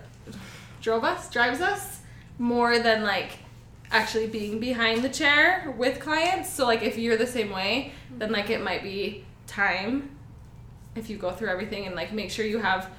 drove 0.82 1.04
us, 1.04 1.30
drives 1.30 1.62
us 1.62 2.02
more 2.40 2.80
than 2.80 3.04
like 3.04 3.40
actually 3.92 4.28
being 4.28 4.60
behind 4.60 5.04
the 5.04 5.10
chair 5.10 5.74
with 5.78 6.00
clients. 6.00 6.50
So, 6.50 6.66
like, 6.66 6.82
if 6.82 6.98
you're 6.98 7.18
the 7.18 7.28
same 7.28 7.52
way, 7.52 7.94
then 8.18 8.32
like 8.32 8.50
it 8.50 8.62
might 8.62 8.84
be 8.84 9.26
time 9.48 10.18
if 10.96 11.10
you 11.10 11.18
go 11.18 11.32
through 11.32 11.50
everything 11.50 11.86
and 11.86 11.96
like 11.96 12.12
make 12.12 12.32
sure 12.32 12.46
you 12.46 12.58
have 12.58 12.90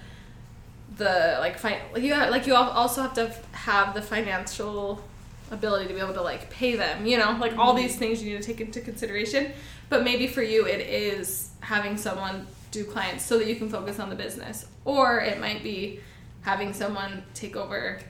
the 0.96 1.36
like 1.40 1.58
fi- 1.58 1.82
like 1.92 2.02
you 2.02 2.14
have, 2.14 2.30
like 2.30 2.46
you 2.46 2.54
also 2.54 3.02
have 3.02 3.14
to 3.14 3.32
have 3.52 3.94
the 3.94 4.02
financial 4.02 5.02
ability 5.50 5.88
to 5.88 5.94
be 5.94 6.00
able 6.00 6.14
to 6.14 6.22
like 6.22 6.48
pay 6.50 6.76
them 6.76 7.06
you 7.06 7.18
know? 7.18 7.36
Like 7.40 7.56
all 7.58 7.74
mm-hmm. 7.74 7.82
these 7.82 7.96
things 7.96 8.22
you 8.22 8.32
need 8.32 8.42
to 8.42 8.46
take 8.46 8.60
into 8.60 8.80
consideration. 8.80 9.52
But 9.88 10.04
maybe 10.04 10.26
for 10.26 10.42
you 10.42 10.66
it 10.66 10.80
is 10.80 11.50
having 11.60 11.96
someone 11.96 12.46
do 12.70 12.84
clients 12.84 13.24
so 13.24 13.38
that 13.38 13.46
you 13.46 13.56
can 13.56 13.68
focus 13.68 13.98
on 13.98 14.10
the 14.10 14.16
business 14.16 14.66
or 14.84 15.20
it 15.20 15.40
might 15.40 15.62
be 15.62 16.00
having 16.42 16.72
someone 16.72 17.22
take 17.34 17.56
over 17.56 18.00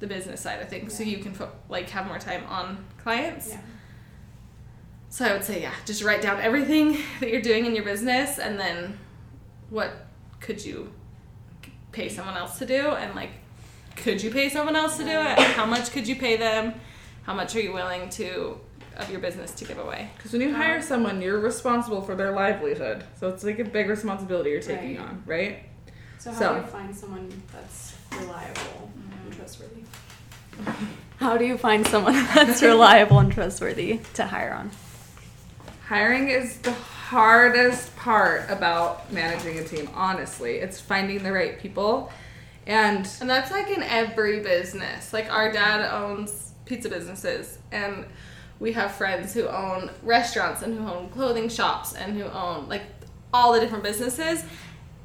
the 0.00 0.06
business 0.06 0.40
side 0.40 0.60
of 0.60 0.68
things 0.68 0.96
so 0.96 1.02
you 1.02 1.18
can 1.18 1.32
fo- 1.32 1.52
like 1.68 1.88
have 1.90 2.06
more 2.06 2.18
time 2.18 2.44
on 2.48 2.84
clients 3.02 3.48
Yeah. 3.50 3.60
so 5.08 5.24
I 5.26 5.32
would 5.32 5.44
say, 5.44 5.62
yeah, 5.62 5.74
just 5.86 6.02
write 6.02 6.22
down 6.22 6.40
everything 6.40 6.98
that 7.20 7.30
you're 7.30 7.42
doing 7.42 7.66
in 7.66 7.74
your 7.74 7.84
business 7.84 8.38
and 8.38 8.58
then 8.58 8.98
what 9.70 9.90
could 10.40 10.64
you 10.64 10.92
pay 11.92 12.08
someone 12.08 12.36
else 12.36 12.58
to 12.58 12.66
do 12.66 12.88
and 12.90 13.14
like 13.14 13.30
could 13.96 14.22
you 14.22 14.30
pay 14.30 14.48
someone 14.48 14.74
else 14.74 14.96
to 14.96 15.04
do 15.04 15.10
it? 15.10 15.38
How 15.38 15.66
much 15.66 15.92
could 15.92 16.08
you 16.08 16.16
pay 16.16 16.36
them? 16.36 16.74
How 17.24 17.34
much 17.34 17.54
are 17.54 17.60
you 17.60 17.72
willing 17.72 18.08
to 18.10 18.58
of 19.02 19.10
your 19.10 19.20
business 19.20 19.52
to 19.52 19.64
give 19.64 19.78
away? 19.78 20.10
Because 20.16 20.32
when 20.32 20.40
you 20.42 20.54
hire 20.54 20.76
um, 20.76 20.82
someone, 20.82 21.20
you're 21.22 21.40
responsible 21.40 22.02
for 22.02 22.14
their 22.14 22.32
livelihood. 22.32 23.04
So 23.18 23.28
it's 23.28 23.44
like 23.44 23.58
a 23.58 23.64
big 23.64 23.88
responsibility 23.88 24.50
you're 24.50 24.60
taking 24.62 24.96
Right. 24.96 25.04
on, 25.08 25.22
right? 25.26 25.62
So 26.18 26.30
how 26.32 26.38
So- 26.38 26.54
do 26.54 26.60
you 26.60 26.66
find 26.66 26.96
someone 26.96 27.42
that's 27.52 27.94
reliable 28.12 28.90
and 28.94 29.32
mm-hmm. 29.32 29.38
trustworthy? 29.38 29.82
How 31.18 31.36
do 31.36 31.44
you 31.44 31.56
find 31.56 31.86
someone 31.86 32.14
that's 32.34 32.62
reliable 32.62 33.18
and 33.18 33.32
trustworthy 33.32 34.00
to 34.14 34.26
hire 34.26 34.52
on? 34.54 34.70
Hiring 35.88 36.28
is 36.28 36.56
the 36.58 36.72
hardest 36.72 37.94
part 37.96 38.48
about 38.50 39.12
managing 39.12 39.58
a 39.58 39.64
team, 39.64 39.88
honestly. 39.94 40.56
It's 40.58 40.80
finding 40.80 41.22
the 41.22 41.32
right 41.32 41.58
people. 41.58 42.10
And 42.66 43.08
And 43.20 43.28
that's 43.28 43.50
like 43.50 43.68
in 43.70 43.82
every 43.82 44.40
business. 44.40 45.12
Like 45.12 45.30
our 45.30 45.52
dad 45.52 45.92
owns 45.92 46.52
pizza 46.64 46.88
businesses 46.88 47.58
and 47.72 48.06
we 48.60 48.72
have 48.72 48.92
friends 48.92 49.34
who 49.34 49.46
own 49.48 49.90
restaurants 50.02 50.62
and 50.62 50.78
who 50.78 50.86
own 50.86 51.08
clothing 51.10 51.48
shops 51.48 51.94
and 51.94 52.16
who 52.16 52.24
own 52.24 52.68
like 52.68 52.82
all 53.32 53.52
the 53.52 53.60
different 53.60 53.84
businesses. 53.84 54.44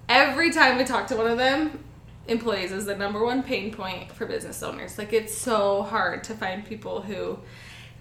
Every 0.10 0.52
time 0.52 0.78
we 0.78 0.84
talk 0.84 1.08
to 1.08 1.16
one 1.16 1.28
of 1.28 1.38
them, 1.38 1.84
employees 2.28 2.72
is 2.72 2.86
the 2.86 2.96
number 2.96 3.24
one 3.24 3.42
pain 3.44 3.72
point 3.74 4.12
for 4.12 4.26
business 4.26 4.62
owners. 4.64 4.98
Like 4.98 5.14
it's 5.14 5.36
so 5.36 5.84
hard 5.84 6.24
to 6.26 6.34
find 6.34 6.66
people 6.66 7.02
who 7.02 7.40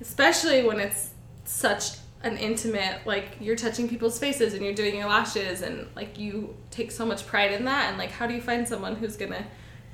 especially 0.00 0.62
when 0.65 0.79
it's 0.79 1.11
such 1.45 1.93
an 2.23 2.37
intimate 2.38 3.07
like 3.07 3.37
you're 3.41 3.57
touching 3.57 3.88
people's 3.88 4.19
faces 4.19 4.55
and 4.55 4.65
you're 4.65 4.75
doing 4.75 4.97
your 4.97 5.07
lashes 5.09 5.62
and 5.62 5.87
like 5.95 6.19
you 6.19 6.55
take 6.71 6.91
so 6.91 7.07
much 7.07 7.26
pride 7.26 7.53
in 7.53 7.65
that 7.65 7.88
and 7.88 7.99
like 7.99 8.11
how 8.11 8.26
do 8.26 8.35
you 8.35 8.41
find 8.41 8.67
someone 8.67 8.97
who's 8.97 9.17
gonna 9.17 9.47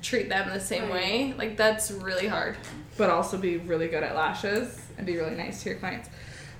treat 0.03 0.29
them 0.29 0.49
the 0.49 0.59
same 0.59 0.89
way 0.89 1.33
like 1.37 1.57
that's 1.57 1.89
really 1.89 2.27
hard 2.27 2.55
but 2.97 3.09
also 3.09 3.37
be 3.37 3.57
really 3.57 3.87
good 3.87 4.03
at 4.03 4.15
lashes 4.15 4.79
and 4.97 5.05
be 5.05 5.17
really 5.17 5.35
nice 5.35 5.63
to 5.63 5.69
your 5.69 5.79
clients. 5.79 6.09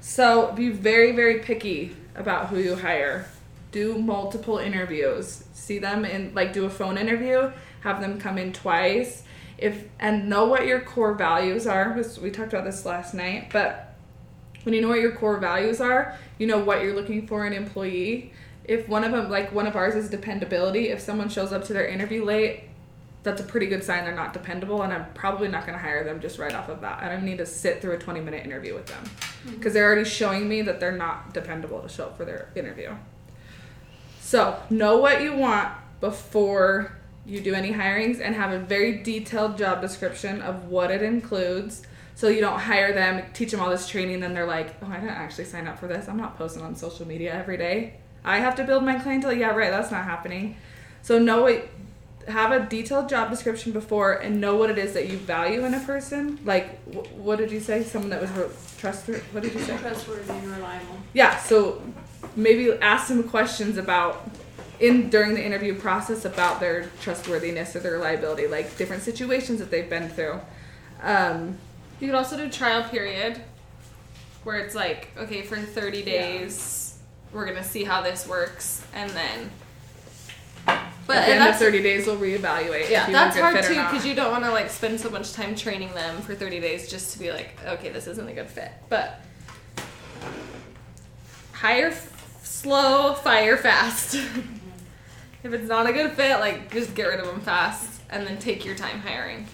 So 0.01 0.51
be 0.53 0.69
very, 0.69 1.13
very 1.13 1.39
picky 1.39 1.95
about 2.15 2.47
who 2.47 2.57
you 2.57 2.75
hire. 2.75 3.27
Do 3.71 3.97
multiple 3.97 4.57
interviews. 4.57 5.45
See 5.53 5.79
them 5.79 6.05
in 6.05 6.33
like 6.33 6.53
do 6.53 6.65
a 6.65 6.69
phone 6.69 6.97
interview, 6.97 7.51
have 7.81 8.01
them 8.01 8.19
come 8.19 8.37
in 8.37 8.53
twice. 8.53 9.23
If 9.57 9.85
and 9.99 10.29
know 10.29 10.45
what 10.45 10.65
your 10.65 10.81
core 10.81 11.13
values 11.13 11.67
are. 11.67 11.97
We 12.21 12.31
talked 12.31 12.53
about 12.53 12.65
this 12.65 12.85
last 12.85 13.13
night, 13.13 13.49
but 13.51 13.95
when 14.63 14.73
you 14.73 14.81
know 14.81 14.89
what 14.89 14.99
your 14.99 15.15
core 15.15 15.37
values 15.37 15.79
are, 15.79 16.17
you 16.37 16.47
know 16.47 16.59
what 16.59 16.81
you're 16.83 16.95
looking 16.95 17.27
for 17.27 17.45
in 17.45 17.53
an 17.53 17.63
employee. 17.63 18.33
If 18.65 18.87
one 18.87 19.03
of 19.03 19.11
them, 19.11 19.29
like 19.29 19.51
one 19.51 19.67
of 19.67 19.75
ours, 19.75 19.95
is 19.95 20.09
dependability. 20.09 20.89
If 20.89 21.01
someone 21.01 21.29
shows 21.29 21.51
up 21.51 21.65
to 21.65 21.73
their 21.73 21.87
interview 21.87 22.23
late, 22.23 22.63
that's 23.23 23.41
a 23.41 23.43
pretty 23.43 23.67
good 23.67 23.83
sign 23.83 24.03
they're 24.03 24.15
not 24.15 24.33
dependable, 24.33 24.81
and 24.81 24.93
I'm 24.93 25.11
probably 25.13 25.47
not 25.47 25.65
going 25.65 25.77
to 25.77 25.81
hire 25.81 26.03
them 26.03 26.19
just 26.19 26.37
right 26.37 26.53
off 26.53 26.69
of 26.69 26.81
that. 26.81 27.01
I 27.01 27.09
don't 27.09 27.23
need 27.23 27.37
to 27.37 27.45
sit 27.45 27.81
through 27.81 27.93
a 27.93 27.97
20 27.97 28.19
minute 28.19 28.45
interview 28.45 28.75
with 28.75 28.85
them 28.85 29.03
mm-hmm. 29.03 29.55
because 29.55 29.73
they're 29.73 29.85
already 29.85 30.07
showing 30.07 30.47
me 30.47 30.61
that 30.63 30.79
they're 30.79 30.91
not 30.91 31.33
dependable 31.33 31.81
to 31.81 31.89
show 31.89 32.05
up 32.05 32.17
for 32.17 32.25
their 32.25 32.49
interview. 32.55 32.93
So, 34.21 34.59
know 34.69 34.97
what 34.97 35.21
you 35.21 35.35
want 35.35 35.73
before 36.01 36.97
you 37.25 37.39
do 37.39 37.53
any 37.53 37.71
hirings 37.71 38.19
and 38.19 38.35
have 38.35 38.51
a 38.51 38.59
very 38.59 39.01
detailed 39.01 39.57
job 39.57 39.81
description 39.81 40.41
of 40.41 40.67
what 40.67 40.91
it 40.91 41.01
includes. 41.01 41.83
So 42.15 42.27
you 42.27 42.41
don't 42.41 42.59
hire 42.59 42.93
them, 42.93 43.23
teach 43.33 43.51
them 43.51 43.59
all 43.59 43.69
this 43.69 43.87
training, 43.87 44.19
then 44.19 44.33
they're 44.33 44.45
like, 44.45 44.75
oh, 44.83 44.87
I 44.87 44.99
didn't 44.99 45.15
actually 45.15 45.45
sign 45.45 45.67
up 45.67 45.79
for 45.79 45.87
this. 45.87 46.07
I'm 46.07 46.17
not 46.17 46.37
posting 46.37 46.63
on 46.63 46.75
social 46.75 47.07
media 47.07 47.33
every 47.33 47.57
day. 47.57 47.95
I 48.25 48.39
have 48.39 48.55
to 48.55 48.63
build 48.63 48.83
my 48.83 48.99
clientele. 48.99 49.33
Yeah, 49.33 49.51
right. 49.51 49.71
That's 49.71 49.91
not 49.91 50.03
happening. 50.03 50.57
So 51.01 51.19
know 51.19 51.43
what, 51.43 51.67
have 52.27 52.51
a 52.51 52.65
detailed 52.65 53.09
job 53.09 53.29
description 53.29 53.71
before 53.71 54.13
and 54.13 54.39
know 54.39 54.55
what 54.55 54.69
it 54.69 54.77
is 54.77 54.93
that 54.93 55.09
you 55.09 55.17
value 55.17 55.65
in 55.65 55.73
a 55.73 55.79
person. 55.81 56.39
Like, 56.45 56.79
wh- 56.93 57.17
what 57.17 57.37
did 57.37 57.51
you 57.51 57.59
say? 57.59 57.83
Someone 57.83 58.09
that 58.11 58.21
was 58.21 58.31
re- 58.31 58.47
trustworthy. 58.77 59.21
What 59.31 59.43
did 59.43 59.53
you 59.53 59.59
say? 59.61 59.77
Trustworthy 59.77 60.31
and 60.31 60.47
reliable. 60.51 60.97
yeah 61.13 61.37
so 61.37 61.81
maybe 62.35 62.71
ask 62.81 63.07
some 63.07 63.23
questions 63.23 63.77
about 63.77 64.29
in 64.79 65.09
during 65.09 65.33
the 65.35 65.43
interview 65.45 65.75
process 65.77 66.25
about 66.25 66.59
their 66.59 66.89
trustworthiness 67.01 67.75
or 67.75 67.79
their 67.79 67.93
reliability 67.93 68.47
like 68.47 68.75
different 68.77 69.03
situations 69.03 69.59
that 69.59 69.69
they've 69.69 69.89
been 69.89 70.09
through 70.09 70.39
um, 71.03 71.57
you 71.99 72.07
could 72.07 72.15
also 72.15 72.35
do 72.35 72.49
trial 72.49 72.83
period 72.89 73.39
where 74.43 74.57
it's 74.57 74.73
like 74.75 75.09
okay 75.17 75.41
for 75.43 75.57
30 75.57 76.03
days 76.03 76.97
we're 77.31 77.45
gonna 77.45 77.63
see 77.63 77.83
how 77.83 78.01
this 78.01 78.27
works 78.27 78.83
and 78.95 79.09
then 79.11 79.49
but 81.07 81.17
at 81.17 81.25
the 81.25 81.31
end 81.33 81.39
of 81.41 81.47
that's 81.47 81.59
30 81.59 81.81
days 81.83 82.05
we'll 82.07 82.17
reevaluate 82.17 82.89
yeah 82.89 83.09
that's 83.11 83.37
hard 83.37 83.55
good 83.55 83.65
fit 83.65 83.71
or 83.71 83.81
too 83.81 83.83
because 83.89 84.05
you 84.05 84.15
don't 84.15 84.31
want 84.31 84.43
to 84.43 84.51
like 84.51 84.69
spend 84.69 84.99
so 84.99 85.09
much 85.09 85.33
time 85.33 85.55
training 85.55 85.91
them 85.93 86.21
for 86.21 86.33
30 86.35 86.59
days 86.59 86.89
just 86.89 87.13
to 87.13 87.19
be 87.19 87.31
like 87.31 87.57
okay 87.65 87.89
this 87.89 88.07
isn't 88.07 88.27
a 88.27 88.33
good 88.33 88.49
fit 88.49 88.71
but 88.89 89.19
hire 91.53 91.87
f- 91.87 92.39
slow 92.43 93.13
fire 93.13 93.57
fast 93.57 94.15
if 95.43 95.53
it's 95.53 95.67
not 95.67 95.87
a 95.87 95.93
good 95.93 96.11
fit 96.13 96.39
like 96.39 96.71
just 96.71 96.95
get 96.95 97.05
rid 97.05 97.19
of 97.19 97.25
them 97.25 97.41
fast 97.41 98.01
and 98.09 98.25
then 98.27 98.37
take 98.37 98.63
your 98.65 98.75
time 98.75 98.99
hiring 98.99 99.45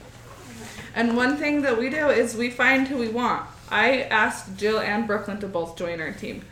And 0.96 1.15
one 1.15 1.38
thing 1.38 1.62
that 1.62 1.77
we 1.77 1.89
do 1.89 2.10
is 2.10 2.36
we 2.36 2.50
find 2.50 2.88
who 2.88 2.98
we 2.98 3.08
want. 3.10 3.46
I 3.70 4.01
asked 4.10 4.58
Jill 4.58 4.79
and 4.79 5.06
Brooklyn 5.06 5.39
to 5.39 5.48
both 5.48 5.77
join 5.77 6.01
our 6.01 6.12
team. 6.12 6.44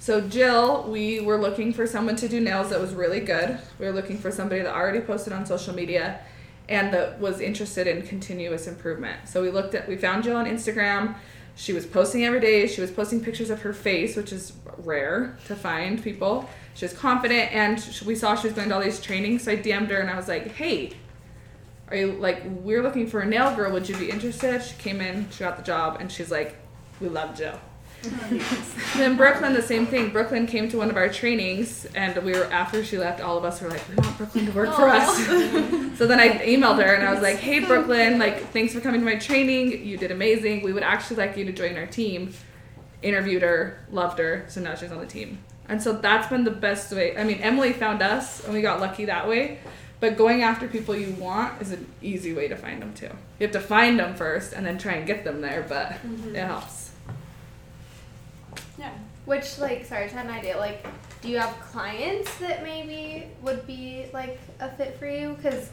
So 0.00 0.20
Jill, 0.20 0.84
we 0.84 1.20
were 1.20 1.38
looking 1.38 1.72
for 1.72 1.86
someone 1.86 2.16
to 2.16 2.28
do 2.28 2.40
nails 2.40 2.70
that 2.70 2.80
was 2.80 2.94
really 2.94 3.20
good. 3.20 3.58
We 3.78 3.86
were 3.86 3.92
looking 3.92 4.16
for 4.16 4.30
somebody 4.30 4.62
that 4.62 4.74
already 4.74 5.00
posted 5.00 5.32
on 5.32 5.44
social 5.44 5.74
media 5.74 6.20
and 6.68 6.92
that 6.92 7.18
was 7.18 7.40
interested 7.40 7.86
in 7.86 8.02
continuous 8.02 8.66
improvement. 8.66 9.28
So 9.28 9.42
we 9.42 9.50
looked 9.50 9.74
at 9.74 9.88
we 9.88 9.96
found 9.96 10.24
Jill 10.24 10.36
on 10.36 10.46
Instagram. 10.46 11.14
She 11.56 11.72
was 11.72 11.84
posting 11.86 12.24
every 12.24 12.40
day. 12.40 12.68
She 12.68 12.80
was 12.80 12.90
posting 12.90 13.20
pictures 13.20 13.50
of 13.50 13.62
her 13.62 13.72
face, 13.72 14.14
which 14.14 14.32
is 14.32 14.52
rare 14.76 15.36
to 15.46 15.56
find 15.56 16.02
people. 16.02 16.48
She 16.74 16.84
was 16.84 16.92
confident, 16.92 17.52
and 17.52 17.84
we 18.06 18.14
saw 18.14 18.36
she 18.36 18.46
was 18.46 18.54
going 18.54 18.68
to 18.68 18.76
all 18.76 18.80
these 18.80 19.00
trainings. 19.00 19.42
So 19.42 19.52
I 19.52 19.56
DM'd 19.56 19.90
her 19.90 19.98
and 19.98 20.10
I 20.10 20.16
was 20.16 20.28
like, 20.28 20.52
"Hey, 20.52 20.92
are 21.88 21.96
you 21.96 22.12
like 22.12 22.42
we're 22.44 22.82
looking 22.82 23.08
for 23.08 23.20
a 23.20 23.26
nail 23.26 23.56
girl? 23.56 23.72
Would 23.72 23.88
you 23.88 23.96
be 23.96 24.10
interested?" 24.10 24.62
She 24.62 24.76
came 24.76 25.00
in, 25.00 25.28
she 25.30 25.40
got 25.40 25.56
the 25.56 25.64
job, 25.64 25.96
and 26.00 26.12
she's 26.12 26.30
like, 26.30 26.56
"We 27.00 27.08
love 27.08 27.36
Jill." 27.36 27.58
Then 28.96 29.16
Brooklyn, 29.16 29.54
the 29.54 29.62
same 29.62 29.86
thing. 29.86 30.10
Brooklyn 30.10 30.46
came 30.46 30.68
to 30.68 30.78
one 30.78 30.90
of 30.90 30.96
our 30.96 31.08
trainings, 31.08 31.84
and 31.94 32.16
we 32.22 32.32
were 32.32 32.44
after 32.44 32.84
she 32.84 32.96
left. 32.96 33.20
All 33.20 33.36
of 33.36 33.44
us 33.44 33.60
were 33.60 33.68
like, 33.68 33.82
"We 33.88 33.96
want 33.96 34.16
Brooklyn 34.16 34.46
to 34.46 34.52
work 34.52 34.74
for 34.74 34.88
us." 34.88 35.16
so 35.98 36.06
then 36.06 36.20
I 36.20 36.38
emailed 36.46 36.82
her 36.82 36.94
and 36.94 37.06
I 37.06 37.12
was 37.12 37.22
like, 37.22 37.38
"Hey, 37.38 37.58
Brooklyn, 37.60 38.18
like, 38.18 38.50
thanks 38.52 38.72
for 38.72 38.80
coming 38.80 39.00
to 39.00 39.04
my 39.04 39.16
training. 39.16 39.84
You 39.84 39.96
did 39.96 40.10
amazing. 40.10 40.62
We 40.62 40.72
would 40.72 40.84
actually 40.84 41.16
like 41.16 41.36
you 41.36 41.44
to 41.44 41.52
join 41.52 41.76
our 41.76 41.86
team." 41.86 42.32
Interviewed 43.00 43.42
her, 43.42 43.78
loved 43.92 44.18
her, 44.18 44.44
so 44.48 44.60
now 44.60 44.74
she's 44.74 44.90
on 44.90 44.98
the 44.98 45.06
team. 45.06 45.38
And 45.68 45.80
so 45.80 45.92
that's 45.92 46.28
been 46.28 46.44
the 46.44 46.50
best 46.50 46.92
way. 46.92 47.16
I 47.16 47.22
mean, 47.22 47.38
Emily 47.38 47.72
found 47.72 48.02
us, 48.02 48.44
and 48.44 48.52
we 48.52 48.60
got 48.60 48.80
lucky 48.80 49.04
that 49.04 49.28
way. 49.28 49.60
But 50.00 50.16
going 50.16 50.42
after 50.42 50.68
people 50.68 50.96
you 50.96 51.12
want 51.12 51.60
is 51.60 51.72
an 51.72 51.86
easy 52.00 52.32
way 52.32 52.48
to 52.48 52.56
find 52.56 52.80
them 52.80 52.94
too. 52.94 53.10
You 53.38 53.46
have 53.46 53.52
to 53.52 53.60
find 53.60 53.98
them 53.98 54.14
first, 54.14 54.52
and 54.52 54.64
then 54.64 54.78
try 54.78 54.94
and 54.94 55.06
get 55.06 55.24
them 55.24 55.40
there. 55.40 55.64
But 55.68 55.92
it 55.92 56.06
mm-hmm. 56.06 56.34
helps. 56.34 56.77
Yeah. 58.78 58.92
Which, 59.24 59.58
like, 59.58 59.84
sorry, 59.84 60.02
I 60.02 60.04
just 60.06 60.14
had 60.14 60.26
an 60.26 60.32
idea. 60.32 60.56
Like, 60.56 60.86
do 61.20 61.28
you 61.28 61.38
have 61.38 61.58
clients 61.60 62.34
that 62.38 62.62
maybe 62.62 63.26
would 63.42 63.66
be 63.66 64.06
like 64.12 64.38
a 64.60 64.70
fit 64.70 64.98
for 64.98 65.06
you? 65.06 65.34
Because, 65.34 65.70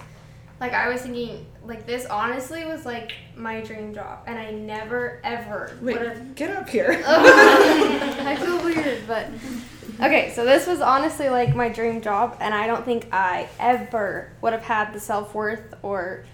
like, 0.59 0.73
I 0.73 0.89
was 0.89 1.03
thinking, 1.03 1.45
like, 1.65 1.85
this 1.85 2.05
honestly 2.07 2.65
was 2.65 2.85
like 2.85 3.13
my 3.35 3.61
dream 3.61 3.93
job, 3.93 4.23
and 4.27 4.37
I 4.37 4.51
never 4.51 5.21
ever 5.23 5.77
Wait, 5.81 5.99
would 5.99 6.07
have. 6.07 6.35
get 6.35 6.49
up 6.49 6.67
here. 6.67 7.01
I 7.07 8.35
feel 8.39 8.63
weird, 8.63 9.07
but 9.07 9.27
okay. 10.01 10.31
So 10.33 10.43
this 10.43 10.67
was 10.67 10.81
honestly 10.81 11.29
like 11.29 11.55
my 11.55 11.69
dream 11.69 12.01
job, 12.01 12.37
and 12.39 12.53
I 12.53 12.67
don't 12.67 12.83
think 12.83 13.07
I 13.11 13.47
ever 13.59 14.31
would 14.41 14.53
have 14.53 14.63
had 14.63 14.93
the 14.93 14.99
self 14.99 15.33
worth 15.33 15.75
or 15.83 16.25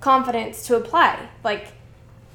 confidence 0.00 0.66
to 0.66 0.76
apply. 0.76 1.28
Like, 1.44 1.68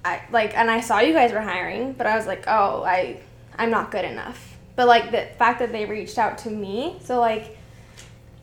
I 0.03 0.22
like, 0.32 0.55
and 0.55 0.72
I 0.72 0.79
saw 0.82 1.00
you 1.00 1.13
guys 1.13 1.32
were 1.34 1.41
hiring, 1.41 1.94
but 1.94 2.08
I 2.08 2.15
was 2.15 2.25
like, 2.25 2.46
oh, 2.48 2.84
I, 2.86 3.20
I'm 3.58 3.72
not 3.72 3.92
good 3.92 4.06
enough. 4.06 4.58
But 4.76 4.88
like 4.88 5.12
the 5.12 5.28
fact 5.38 5.60
that 5.60 5.72
they 5.72 5.86
reached 5.86 6.18
out 6.18 6.38
to 6.40 6.50
me, 6.50 6.98
so 7.02 7.20
like. 7.20 7.58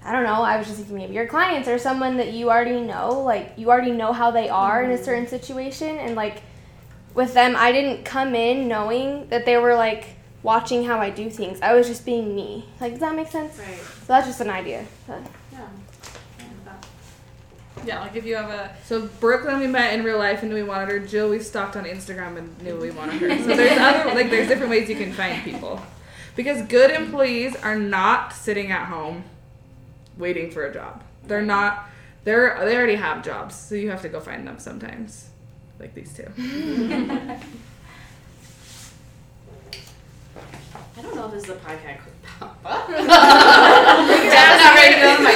I 0.04 0.11
don't 0.11 0.25
know. 0.25 0.42
I 0.42 0.57
was 0.57 0.66
just 0.66 0.78
thinking 0.78 0.97
maybe 0.97 1.14
your 1.14 1.28
clients 1.28 1.69
or 1.69 1.78
someone 1.78 2.16
that 2.16 2.33
you 2.33 2.50
already 2.50 2.81
know, 2.81 3.21
like 3.21 3.52
you 3.57 3.71
already 3.71 3.92
know 3.92 4.12
how 4.12 4.33
they 4.33 4.49
are 4.49 4.83
in 4.83 4.90
a 4.90 4.95
mm-hmm. 4.95 5.04
certain 5.04 5.28
situation, 5.28 5.97
and 5.97 6.16
like 6.16 6.42
with 7.14 7.35
them, 7.35 7.54
I 7.57 7.71
didn't 7.71 8.04
come 8.04 8.35
in 8.35 8.66
knowing 8.66 9.28
that 9.28 9.45
they 9.45 9.59
were 9.59 9.76
like 9.76 10.16
watching 10.42 10.85
how 10.85 10.99
I 10.99 11.11
do 11.11 11.31
things. 11.31 11.61
I 11.62 11.75
was 11.75 11.87
just 11.87 12.04
being 12.04 12.35
me. 12.35 12.64
Like, 12.81 12.92
does 12.92 13.00
that 13.00 13.14
make 13.14 13.28
sense? 13.28 13.57
Right. 13.59 13.78
So 13.78 14.07
that's 14.09 14.26
just 14.26 14.40
an 14.40 14.50
idea. 14.50 14.85
But 15.07 15.21
Yeah. 17.84 17.94
Yeah, 17.94 18.00
like 18.00 18.16
if 18.16 18.24
you 18.24 18.36
have 18.36 18.50
a 18.50 18.74
So 18.84 19.06
Brooklyn 19.20 19.58
we 19.58 19.66
met 19.66 19.94
in 19.94 20.04
real 20.04 20.18
life 20.18 20.42
and 20.42 20.50
knew 20.50 20.56
we 20.56 20.62
wanted 20.62 20.88
her. 20.88 20.98
Jill 21.00 21.30
we 21.30 21.40
stalked 21.40 21.76
on 21.76 21.84
Instagram 21.84 22.36
and 22.36 22.62
knew 22.62 22.76
we 22.76 22.90
wanted 22.90 23.20
her. 23.20 23.38
So 23.38 23.56
there's 23.56 23.78
other 23.78 24.14
like 24.14 24.30
there's 24.30 24.48
different 24.48 24.70
ways 24.70 24.88
you 24.88 24.96
can 24.96 25.12
find 25.12 25.42
people. 25.42 25.80
Because 26.36 26.62
good 26.62 26.90
employees 26.90 27.56
are 27.56 27.76
not 27.76 28.32
sitting 28.32 28.70
at 28.70 28.86
home 28.86 29.24
waiting 30.16 30.50
for 30.50 30.64
a 30.64 30.72
job. 30.72 31.02
They're 31.26 31.42
not 31.42 31.88
they're 32.24 32.64
they 32.64 32.76
already 32.76 32.96
have 32.96 33.24
jobs, 33.24 33.54
so 33.54 33.74
you 33.74 33.90
have 33.90 34.02
to 34.02 34.08
go 34.08 34.20
find 34.20 34.46
them 34.46 34.58
sometimes. 34.58 35.28
Like 35.78 35.94
these 35.94 36.14
two. 36.14 36.28
I 40.94 41.00
don't 41.00 41.14
know 41.14 41.24
if 41.26 41.32
this 41.32 41.44
is 41.44 41.50
a 41.50 41.54
podcast. 41.54 42.00
Dad's 42.42 42.58
not 44.64 44.74
ready 44.74 44.94
to 44.94 45.00
go 45.00 45.10
on 45.10 45.24
the 45.24 45.30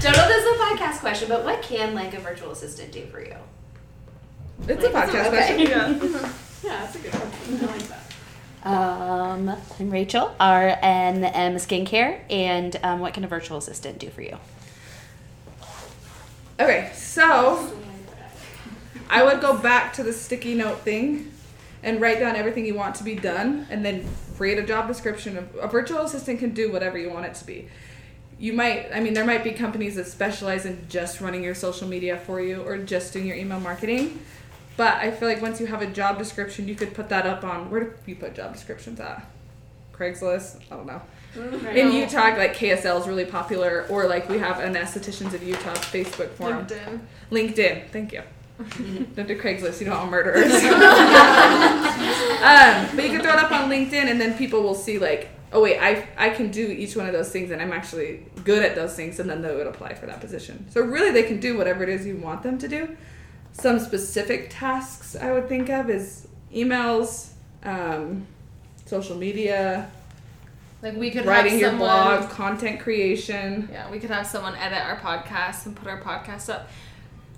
don't 0.00 0.16
know 0.16 0.22
if 0.22 0.28
this 0.28 0.44
is 0.44 0.48
a 0.48 0.50
podcast 0.62 0.98
question, 1.16 1.28
but 1.34 1.44
what 1.44 1.62
can 1.62 1.94
like 1.94 2.14
a 2.14 2.20
virtual 2.20 2.50
assistant 2.50 2.92
do 2.92 3.06
for 3.06 3.20
you? 3.20 3.34
It's 4.68 4.84
a 4.84 4.88
podcast 4.90 5.26
Okay. 5.26 5.66
question. 5.66 6.30
Yeah, 6.64 6.80
that's 6.80 6.96
a 6.96 6.98
good 6.98 7.12
one. 7.14 7.70
I 7.70 7.72
like 7.74 7.88
that. 7.88 8.68
Um, 8.68 9.56
I'm 9.78 9.90
Rachel, 9.90 10.34
RNM 10.40 11.22
Skincare, 11.56 12.20
and 12.28 12.74
um, 12.82 12.98
what 13.00 13.14
can 13.14 13.22
a 13.24 13.28
virtual 13.28 13.58
assistant 13.58 13.98
do 14.00 14.08
for 14.08 14.22
you? 14.22 14.36
Okay, 16.58 16.90
so 16.94 17.70
I 19.08 19.22
would 19.22 19.40
go 19.40 19.56
back 19.56 19.92
to 19.92 20.02
the 20.02 20.12
sticky 20.12 20.54
note 20.54 20.80
thing 20.80 21.30
and 21.84 22.00
write 22.00 22.18
down 22.18 22.34
everything 22.34 22.66
you 22.66 22.74
want 22.74 22.96
to 22.96 23.04
be 23.04 23.14
done 23.14 23.66
and 23.70 23.84
then 23.84 24.08
create 24.36 24.58
a 24.58 24.66
job 24.66 24.88
description 24.88 25.36
of 25.36 25.54
a 25.60 25.68
virtual 25.68 26.00
assistant 26.00 26.40
can 26.40 26.50
do 26.52 26.72
whatever 26.72 26.98
you 26.98 27.10
want 27.10 27.26
it 27.26 27.34
to 27.34 27.44
be. 27.44 27.68
You 28.38 28.52
might 28.52 28.88
I 28.92 29.00
mean 29.00 29.14
there 29.14 29.24
might 29.24 29.44
be 29.44 29.52
companies 29.52 29.94
that 29.96 30.06
specialize 30.06 30.66
in 30.66 30.86
just 30.88 31.20
running 31.20 31.42
your 31.42 31.54
social 31.54 31.88
media 31.88 32.18
for 32.18 32.40
you 32.40 32.62
or 32.62 32.78
just 32.78 33.12
doing 33.12 33.26
your 33.26 33.36
email 33.36 33.60
marketing. 33.60 34.20
But 34.76 34.96
I 34.96 35.10
feel 35.10 35.28
like 35.28 35.40
once 35.40 35.58
you 35.58 35.66
have 35.66 35.80
a 35.80 35.86
job 35.86 36.18
description, 36.18 36.68
you 36.68 36.74
could 36.74 36.92
put 36.94 37.08
that 37.08 37.26
up 37.26 37.44
on 37.44 37.70
where 37.70 37.84
do 37.84 37.94
you 38.06 38.16
put 38.16 38.34
job 38.34 38.52
descriptions 38.52 39.00
at? 39.00 39.26
Craigslist? 39.92 40.60
I 40.70 40.76
don't 40.76 40.86
know. 40.86 41.00
In 41.70 41.92
Utah, 41.92 42.34
like 42.36 42.56
KSL 42.56 43.00
is 43.00 43.06
really 43.06 43.24
popular, 43.24 43.86
or 43.88 44.06
like 44.06 44.28
we 44.28 44.38
have 44.38 44.58
an 44.60 44.74
estheticians 44.74 45.34
of 45.34 45.42
Utah 45.42 45.74
Facebook 45.74 46.30
forum. 46.30 46.66
LinkedIn. 46.66 47.00
LinkedIn, 47.30 47.88
thank 47.90 48.12
you. 48.12 48.22
Don't 49.14 49.28
do 49.28 49.38
Craigslist, 49.38 49.80
you 49.80 49.86
don't 49.86 49.98
want 49.98 50.10
murderers. 50.10 50.46
um, 50.54 50.62
but 52.96 53.04
you 53.04 53.10
can 53.10 53.20
throw 53.20 53.34
it 53.34 53.38
up 53.38 53.52
on 53.52 53.68
LinkedIn, 53.70 54.10
and 54.10 54.18
then 54.18 54.36
people 54.38 54.62
will 54.62 54.74
see 54.74 54.98
like, 54.98 55.28
oh 55.52 55.62
wait, 55.62 55.78
I 55.78 56.06
I 56.16 56.30
can 56.30 56.50
do 56.50 56.66
each 56.66 56.96
one 56.96 57.06
of 57.06 57.12
those 57.12 57.30
things, 57.30 57.50
and 57.50 57.60
I'm 57.62 57.72
actually 57.72 58.26
good 58.44 58.62
at 58.64 58.74
those 58.74 58.94
things, 58.94 59.18
and 59.20 59.28
then 59.30 59.42
they 59.42 59.54
would 59.54 59.66
apply 59.66 59.94
for 59.94 60.06
that 60.06 60.20
position. 60.20 60.66
So 60.70 60.80
really, 60.82 61.10
they 61.12 61.22
can 61.24 61.40
do 61.40 61.56
whatever 61.56 61.82
it 61.82 61.88
is 61.88 62.06
you 62.06 62.16
want 62.16 62.42
them 62.42 62.58
to 62.58 62.68
do. 62.68 62.96
Some 63.52 63.78
specific 63.78 64.48
tasks 64.50 65.16
I 65.16 65.32
would 65.32 65.48
think 65.48 65.70
of 65.70 65.88
is 65.88 66.28
emails, 66.54 67.28
um, 67.64 68.26
social 68.84 69.16
media, 69.16 69.90
Like 70.82 70.94
we 70.96 71.10
could 71.10 71.24
writing 71.24 71.52
have 71.52 71.60
your 71.60 71.70
someone, 71.70 72.20
blog, 72.20 72.30
content 72.30 72.80
creation. 72.80 73.68
Yeah, 73.72 73.90
we 73.90 73.98
could 73.98 74.10
have 74.10 74.26
someone 74.26 74.54
edit 74.56 74.78
our 74.78 74.96
podcast 74.98 75.64
and 75.66 75.74
put 75.74 75.88
our 75.88 76.00
podcast 76.02 76.52
up. 76.52 76.68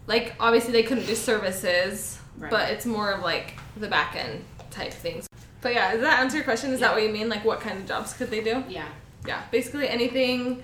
Like 0.08 0.34
obviously 0.40 0.72
they 0.72 0.82
couldn't 0.82 1.06
do 1.06 1.14
services, 1.14 2.18
Right. 2.36 2.50
but 2.50 2.70
it's 2.72 2.84
more 2.84 3.12
of 3.12 3.22
like 3.22 3.54
the 3.76 3.86
back 3.88 4.16
end 4.16 4.44
type 4.70 4.92
things. 4.92 5.27
But 5.60 5.74
yeah, 5.74 5.92
does 5.92 6.02
that 6.02 6.20
answer 6.20 6.36
your 6.36 6.44
question? 6.44 6.72
Is 6.72 6.80
that 6.80 6.92
what 6.92 7.02
you 7.02 7.10
mean? 7.10 7.28
Like 7.28 7.44
what 7.44 7.60
kind 7.60 7.78
of 7.78 7.86
jobs 7.86 8.12
could 8.12 8.30
they 8.30 8.42
do? 8.42 8.64
Yeah. 8.68 8.86
Yeah, 9.26 9.42
basically 9.50 9.88
anything 9.88 10.62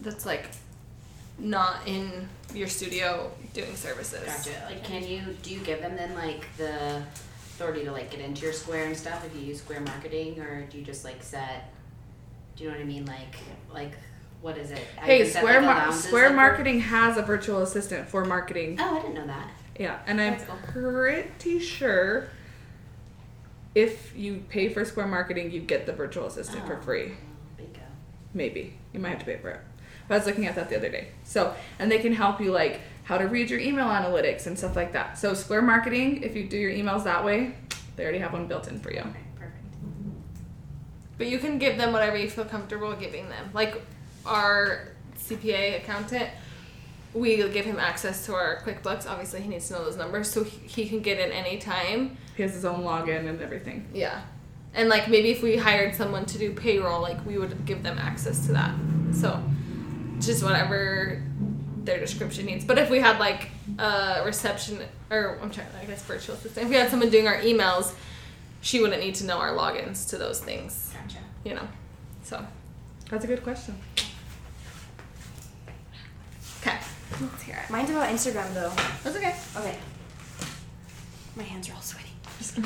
that's 0.00 0.26
like 0.26 0.48
not 1.38 1.86
in 1.86 2.28
your 2.54 2.68
studio 2.68 3.30
doing 3.54 3.74
services. 3.76 4.24
Gotcha. 4.24 4.64
Like, 4.66 4.84
can 4.84 5.06
you 5.06 5.22
do 5.42 5.50
you 5.50 5.60
give 5.60 5.80
them 5.80 5.96
then 5.96 6.14
like 6.14 6.44
the 6.56 7.02
authority 7.52 7.84
to 7.84 7.92
like 7.92 8.10
get 8.10 8.20
into 8.20 8.42
your 8.42 8.52
Square 8.52 8.86
and 8.86 8.96
stuff 8.96 9.24
if 9.24 9.34
you 9.34 9.46
use 9.46 9.58
Square 9.58 9.82
marketing, 9.82 10.40
or 10.40 10.62
do 10.62 10.78
you 10.78 10.84
just 10.84 11.04
like 11.04 11.22
set? 11.22 11.72
Do 12.56 12.64
you 12.64 12.70
know 12.70 12.76
what 12.76 12.82
I 12.82 12.86
mean? 12.86 13.06
Like, 13.06 13.36
like 13.72 13.92
what 14.40 14.58
is 14.58 14.70
it? 14.70 14.78
Hey, 15.00 15.28
Square 15.28 15.62
like, 15.62 15.76
Mar- 15.76 15.92
Square 15.92 16.28
like, 16.28 16.36
Marketing 16.36 16.80
has 16.80 17.16
a 17.16 17.22
virtual 17.22 17.62
assistant 17.62 18.08
for 18.08 18.24
marketing. 18.24 18.76
Oh, 18.80 18.98
I 18.98 19.00
didn't 19.00 19.14
know 19.14 19.26
that. 19.26 19.48
Yeah, 19.78 20.00
and 20.06 20.20
I'm 20.20 20.38
cool. 20.38 20.56
pretty 20.72 21.58
sure 21.58 22.28
if 23.74 24.14
you 24.16 24.42
pay 24.48 24.68
for 24.68 24.84
Square 24.84 25.06
Marketing, 25.08 25.50
you 25.50 25.60
get 25.60 25.86
the 25.86 25.92
virtual 25.92 26.26
assistant 26.26 26.66
for 26.66 26.76
Oh, 26.76 26.80
free. 26.82 27.12
Bingo. 27.56 27.80
Maybe 28.34 28.74
you 28.92 29.00
might 29.00 29.10
have 29.10 29.18
to 29.20 29.24
pay 29.24 29.36
for 29.38 29.50
it. 29.50 29.60
But 30.08 30.14
I 30.14 30.18
was 30.18 30.26
looking 30.26 30.46
at 30.46 30.54
that 30.56 30.68
the 30.68 30.76
other 30.76 30.90
day. 30.90 31.08
So, 31.24 31.54
and 31.78 31.90
they 31.90 31.98
can 31.98 32.12
help 32.12 32.40
you 32.40 32.50
like 32.52 32.80
how 33.04 33.18
to 33.18 33.26
read 33.26 33.50
your 33.50 33.60
email 33.60 33.86
analytics 33.86 34.46
and 34.46 34.58
stuff 34.58 34.76
like 34.76 34.92
that. 34.92 35.18
So, 35.18 35.34
Square 35.34 35.62
Marketing, 35.62 36.22
if 36.22 36.36
you 36.36 36.44
do 36.46 36.56
your 36.56 36.70
emails 36.72 37.04
that 37.04 37.24
way, 37.24 37.54
they 37.96 38.02
already 38.02 38.18
have 38.18 38.32
one 38.32 38.46
built 38.46 38.68
in 38.68 38.80
for 38.80 38.92
you. 38.92 39.00
Okay, 39.00 39.20
perfect. 39.36 39.64
But 41.18 41.28
you 41.28 41.38
can 41.38 41.58
give 41.58 41.76
them 41.78 41.92
whatever 41.92 42.16
you 42.16 42.28
feel 42.28 42.44
comfortable 42.44 42.92
giving 42.94 43.28
them. 43.28 43.50
Like 43.54 43.80
our 44.26 44.88
CPA 45.18 45.78
accountant, 45.78 46.28
we 47.14 47.36
give 47.36 47.64
him 47.64 47.78
access 47.78 48.26
to 48.26 48.34
our 48.34 48.62
QuickBooks. 48.62 49.06
Obviously, 49.06 49.40
he 49.40 49.48
needs 49.48 49.68
to 49.68 49.74
know 49.74 49.84
those 49.84 49.96
numbers 49.96 50.30
so 50.30 50.44
he, 50.44 50.66
he 50.66 50.88
can 50.88 51.00
get 51.00 51.18
in 51.18 51.30
anytime. 51.30 52.16
He 52.36 52.42
has 52.42 52.54
his 52.54 52.64
own 52.64 52.82
login 52.82 53.28
and 53.28 53.40
everything. 53.40 53.88
Yeah. 53.92 54.22
And 54.74 54.88
like 54.88 55.08
maybe 55.08 55.30
if 55.30 55.42
we 55.42 55.56
hired 55.56 55.94
someone 55.94 56.24
to 56.26 56.38
do 56.38 56.52
payroll, 56.54 57.02
like 57.02 57.24
we 57.26 57.36
would 57.36 57.66
give 57.66 57.82
them 57.82 57.98
access 57.98 58.46
to 58.46 58.52
that. 58.52 58.74
So 59.12 59.42
just 60.20 60.42
whatever 60.42 61.22
their 61.84 62.00
description 62.00 62.46
needs. 62.46 62.64
But 62.64 62.78
if 62.78 62.88
we 62.88 63.00
had 63.00 63.18
like 63.18 63.50
a 63.78 64.22
reception 64.24 64.80
or 65.10 65.38
I'm 65.42 65.50
trying 65.50 65.66
I 65.80 65.84
guess 65.84 66.02
virtual 66.04 66.36
assistant, 66.36 66.64
if 66.64 66.70
we 66.70 66.76
had 66.76 66.90
someone 66.90 67.10
doing 67.10 67.26
our 67.26 67.38
emails, 67.38 67.94
she 68.62 68.80
wouldn't 68.80 69.02
need 69.02 69.16
to 69.16 69.26
know 69.26 69.38
our 69.38 69.50
logins 69.50 70.08
to 70.10 70.16
those 70.16 70.40
things. 70.40 70.94
Gotcha. 70.94 71.18
You 71.44 71.54
know. 71.54 71.68
So 72.22 72.42
That's 73.10 73.24
a 73.24 73.28
good 73.28 73.42
question. 73.42 73.78
Let's 77.22 77.42
hear 77.42 77.56
it. 77.56 77.70
Mine's 77.70 77.90
about 77.90 78.08
Instagram 78.08 78.52
though. 78.54 78.72
That's 79.04 79.16
okay. 79.16 79.36
Okay. 79.56 79.78
My 81.36 81.44
hands 81.44 81.68
are 81.68 81.74
all 81.74 81.80
sweaty. 81.80 82.08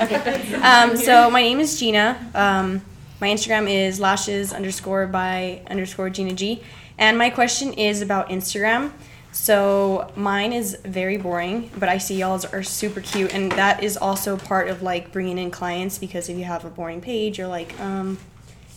Okay. 0.00 0.54
um, 0.62 0.96
so 0.96 1.30
my 1.30 1.42
name 1.42 1.60
is 1.60 1.78
Gina. 1.78 2.30
Um, 2.34 2.82
my 3.20 3.28
Instagram 3.28 3.70
is 3.70 4.00
lashes 4.00 4.52
underscore 4.52 5.06
by 5.06 5.62
underscore 5.68 6.10
Gina 6.10 6.34
G. 6.34 6.62
And 6.98 7.18
my 7.18 7.30
question 7.30 7.72
is 7.74 8.00
about 8.02 8.30
Instagram. 8.30 8.92
So 9.32 10.10
mine 10.16 10.54
is 10.54 10.78
very 10.82 11.18
boring, 11.18 11.70
but 11.78 11.90
I 11.90 11.98
see 11.98 12.16
y'all's 12.16 12.46
are 12.46 12.62
super 12.62 13.02
cute, 13.02 13.34
and 13.34 13.52
that 13.52 13.84
is 13.84 13.98
also 13.98 14.38
part 14.38 14.68
of 14.68 14.80
like 14.80 15.12
bringing 15.12 15.36
in 15.36 15.50
clients 15.50 15.98
because 15.98 16.30
if 16.30 16.38
you 16.38 16.44
have 16.44 16.64
a 16.64 16.70
boring 16.70 17.02
page, 17.02 17.36
you're 17.36 17.46
like, 17.46 17.78
um, 17.78 18.16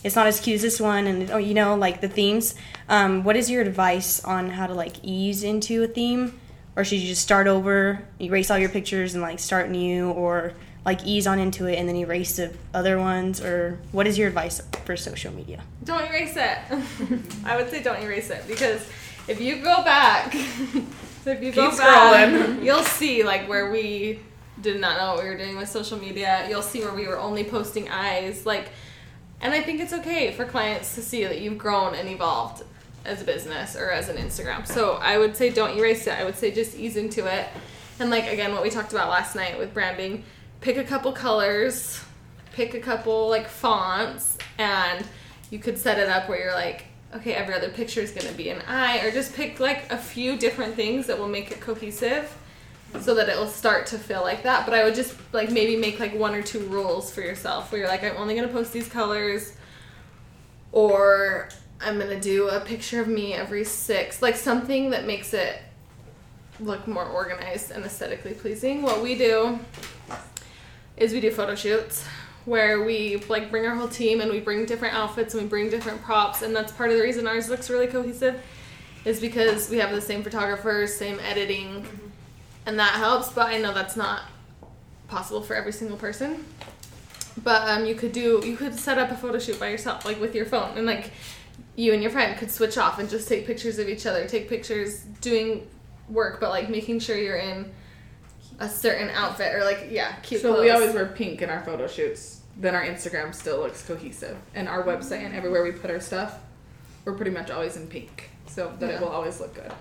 it's 0.04 0.16
not 0.16 0.28
as 0.28 0.40
cute 0.40 0.56
as 0.56 0.62
this 0.62 0.80
one, 0.80 1.08
and 1.08 1.30
oh, 1.32 1.38
you 1.38 1.54
know, 1.54 1.76
like 1.76 2.02
the 2.02 2.10
themes. 2.10 2.56
Um, 2.88 3.24
what 3.24 3.36
is 3.36 3.50
your 3.50 3.62
advice 3.62 4.24
on 4.24 4.50
how 4.52 4.68
to 4.68 4.74
like 4.74 4.96
ease 5.04 5.44
into 5.44 5.84
a 5.84 5.88
theme, 5.88 6.40
or 6.76 6.84
should 6.84 7.00
you 7.00 7.08
just 7.08 7.22
start 7.22 7.48
over, 7.48 8.08
erase 8.22 8.50
all 8.50 8.58
your 8.58 8.70
pictures, 8.70 9.14
and 9.14 9.22
like 9.22 9.40
start 9.40 9.70
new, 9.70 10.12
or 10.12 10.54
like 10.86 11.06
ease 11.06 11.28
on 11.28 11.38
into 11.40 11.68
it 11.68 11.76
and 11.76 11.88
then 11.88 11.96
erase 11.98 12.38
the 12.38 12.54
other 12.74 12.98
ones, 12.98 13.42
or 13.42 13.78
what 13.92 14.08
is 14.08 14.18
your 14.18 14.28
advice 14.28 14.62
for 14.86 14.96
social 14.96 15.34
media? 15.34 15.62
Don't 15.84 16.06
erase 16.10 16.36
it. 16.36 16.58
I 17.46 17.58
would 17.58 17.70
say 17.70 17.84
don't 17.84 18.02
erase 18.02 18.30
it 18.30 18.48
because 18.48 18.88
if 19.28 19.40
you 19.42 19.58
go 19.58 19.84
back, 19.84 20.34
if 21.26 21.44
you 21.44 21.52
go 21.52 21.70
Keep 21.70 21.80
back, 21.80 22.30
scrolling. 22.30 22.64
you'll 22.64 22.84
see 22.84 23.24
like 23.24 23.48
where 23.50 23.72
we 23.72 24.20
did 24.62 24.80
not 24.80 24.98
know 24.98 25.16
what 25.16 25.24
we 25.24 25.30
were 25.30 25.38
doing 25.38 25.58
with 25.58 25.70
social 25.70 25.98
media. 25.98 26.46
You'll 26.50 26.62
see 26.62 26.82
where 26.82 26.94
we 26.94 27.08
were 27.08 27.20
only 27.20 27.44
posting 27.44 27.90
eyes, 27.90 28.46
like, 28.46 28.70
and 29.42 29.54
I 29.54 29.62
think 29.62 29.80
it's 29.80 29.94
okay 29.94 30.32
for 30.32 30.46
clients 30.46 30.96
to 30.96 31.02
see 31.02 31.24
that 31.24 31.42
you've 31.42 31.58
grown 31.58 31.96
and 31.96 32.08
evolved 32.10 32.64
as 33.06 33.22
a 33.22 33.26
business 33.26 33.76
or 33.76 33.92
as 33.92 34.10
an 34.10 34.18
Instagram. 34.18 34.68
So 34.68 34.94
I 34.94 35.18
would 35.18 35.36
say 35.36 35.50
don't 35.50 35.78
erase 35.78 36.06
it. 36.08 36.14
I 36.14 36.24
would 36.26 36.36
say 36.36 36.52
just 36.52 36.78
ease 36.78 36.98
into 36.98 37.26
it, 37.26 37.48
and 38.00 38.10
like 38.10 38.32
again, 38.32 38.54
what 38.54 38.64
we 38.64 38.70
talked 38.70 38.92
about 38.92 39.10
last 39.10 39.36
night 39.36 39.58
with 39.58 39.74
branding, 39.74 40.24
pick 40.62 40.78
a 40.78 40.84
couple 40.84 41.12
colors, 41.12 42.04
pick 42.54 42.74
a 42.74 42.80
couple 42.80 43.30
like 43.30 43.48
fonts, 43.48 44.38
and 44.58 45.06
you 45.50 45.60
could 45.60 45.78
set 45.78 45.98
it 45.98 46.10
up 46.10 46.30
where 46.30 46.40
you're 46.40 46.54
like 46.54 46.86
okay, 47.14 47.34
every 47.34 47.56
other 47.56 47.70
picture 47.70 48.02
is 48.02 48.12
going 48.12 48.28
to 48.28 48.34
be 48.34 48.50
an 48.50 48.62
eye, 48.68 49.00
or 49.00 49.12
just 49.12 49.34
pick 49.36 49.60
like 49.60 49.92
a 49.92 49.98
few 49.98 50.38
different 50.38 50.76
things 50.76 51.08
that 51.08 51.18
will 51.18 51.28
make 51.28 51.52
it 51.52 51.60
cohesive 51.60 52.36
so 53.02 53.16
that 53.16 53.30
it 53.30 53.38
will 53.38 53.48
start 53.48 53.86
to 53.88 53.98
feel 53.98 54.22
like 54.22 54.44
that. 54.44 54.66
But 54.66 54.74
I 54.74 54.84
would 54.84 54.96
just 54.96 55.16
like 55.34 55.52
maybe 55.52 55.76
make 55.76 56.00
like 56.00 56.14
one 56.14 56.36
or 56.36 56.42
two 56.42 56.60
rules 56.68 57.12
for 57.12 57.22
yourself 57.22 57.72
where 57.72 57.82
you're 57.82 57.90
like, 57.90 58.04
I'm 58.04 58.18
only 58.18 58.36
to 58.40 58.48
post 58.48 58.74
these 58.74 58.88
colors, 58.88 59.54
or 60.72 61.50
I'm 61.82 62.00
to 62.00 62.20
do 62.20 62.50
a 62.50 62.60
picture 62.60 63.02
of 63.02 63.08
me 63.08 63.34
every 63.34 63.64
six, 63.64 64.22
like 64.22 64.36
something 64.36 64.90
that 64.90 65.06
makes 65.06 65.34
it 65.34 65.62
look 66.60 66.88
more 66.88 67.06
organized 67.06 67.72
and 67.72 67.86
aesthetically 67.86 68.34
pleasing. 68.34 68.82
What 68.82 69.02
we 69.02 69.16
do 69.16 69.60
is 70.98 71.14
we 71.14 71.22
do 71.22 71.32
photo 71.32 71.56
shoots 71.56 72.06
where 72.46 72.84
we 72.84 73.18
like 73.30 73.50
bring 73.52 73.66
our 73.66 73.76
whole 73.76 73.88
team 73.88 74.22
and 74.22 74.32
we 74.32 74.40
bring 74.40 74.66
different 74.66 74.94
outfits 74.94 75.34
and 75.34 75.44
we 75.44 75.50
bring 75.50 75.70
different 75.70 76.02
props 76.02 76.42
and 76.42 76.56
that's 76.56 76.72
part 76.72 76.90
of 76.90 76.98
the 76.98 77.04
reason 77.04 77.28
ours 77.28 77.50
looks 77.50 77.70
really 77.70 77.88
cohesive 77.88 78.42
is 79.06 79.20
because 79.20 79.70
we 79.70 79.78
have 79.78 79.92
the 79.92 80.02
same 80.02 80.24
photographers 80.24 80.94
same 80.94 81.20
editing 81.20 81.86
and 82.70 82.80
that 82.80 82.94
helps 82.94 83.32
but 83.34 83.48
i 83.48 83.58
know 83.58 83.74
that's 83.74 83.96
not 83.98 84.22
possible 85.08 85.42
for 85.42 85.56
every 85.56 85.72
single 85.74 85.98
person 85.98 86.46
but 87.44 87.68
um, 87.68 87.86
you 87.86 87.96
could 87.96 88.12
do 88.12 88.42
you 88.46 88.56
could 88.56 88.74
set 88.76 88.98
up 88.98 89.10
a 89.12 89.16
photo 89.16 89.40
shoot 89.40 89.60
by 89.60 89.70
yourself 89.70 90.06
like 90.06 90.20
with 90.22 90.36
your 90.36 90.46
phone 90.46 90.78
and 90.78 90.86
like 90.86 91.12
you 91.76 91.94
and 91.94 92.02
your 92.04 92.12
friend 92.12 92.38
could 92.38 92.52
switch 92.52 92.78
off 92.78 93.00
and 93.00 93.10
just 93.10 93.28
take 93.28 93.46
pictures 93.48 93.80
of 93.80 93.90
each 93.90 94.06
other 94.06 94.28
take 94.28 94.48
pictures 94.48 95.02
doing 95.22 95.68
work 96.10 96.40
but 96.40 96.50
like 96.50 96.70
making 96.70 97.00
sure 97.00 97.18
you're 97.18 97.38
in 97.38 97.72
a 98.60 98.70
certain 98.70 99.10
outfit 99.12 99.56
or 99.56 99.64
like 99.64 99.88
yeah 99.90 100.14
cute 100.22 100.42
So 100.42 100.52
clothes. 100.54 100.64
we 100.66 100.70
always 100.70 100.94
wear 100.94 101.06
pink 101.08 101.42
in 101.42 101.50
our 101.50 101.64
photo 101.64 101.88
shoots. 101.88 102.42
Then 102.58 102.76
our 102.76 102.84
Instagram 102.84 103.34
still 103.34 103.60
looks 103.60 103.82
cohesive, 103.88 104.36
and 104.54 104.68
our 104.68 104.84
website 104.84 105.24
and 105.26 105.34
everywhere 105.34 105.64
we 105.64 105.72
put 105.72 105.90
our 105.90 106.02
stuff, 106.02 106.40
we're 107.06 107.14
pretty 107.14 107.32
much 107.32 107.50
always 107.50 107.78
in 107.78 107.88
pink, 107.88 108.30
so 108.48 108.74
that 108.80 108.90
Yeah. 108.90 108.96
it 108.98 109.02
will 109.02 109.08
always 109.08 109.40
look 109.40 109.54
good. 109.56 109.72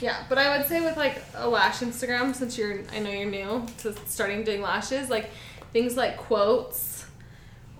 Yeah, 0.00 0.16
but 0.28 0.38
I 0.38 0.56
would 0.56 0.66
say 0.66 0.80
with 0.80 0.96
like 0.96 1.22
a 1.34 1.48
lash 1.48 1.80
Instagram, 1.80 2.34
since 2.34 2.56
you're, 2.56 2.80
I 2.92 3.00
know 3.00 3.10
you're 3.10 3.28
new 3.28 3.66
to 3.78 3.94
starting 4.06 4.44
doing 4.44 4.62
lashes, 4.62 5.10
like 5.10 5.30
things 5.72 5.96
like 5.96 6.16
quotes 6.16 7.04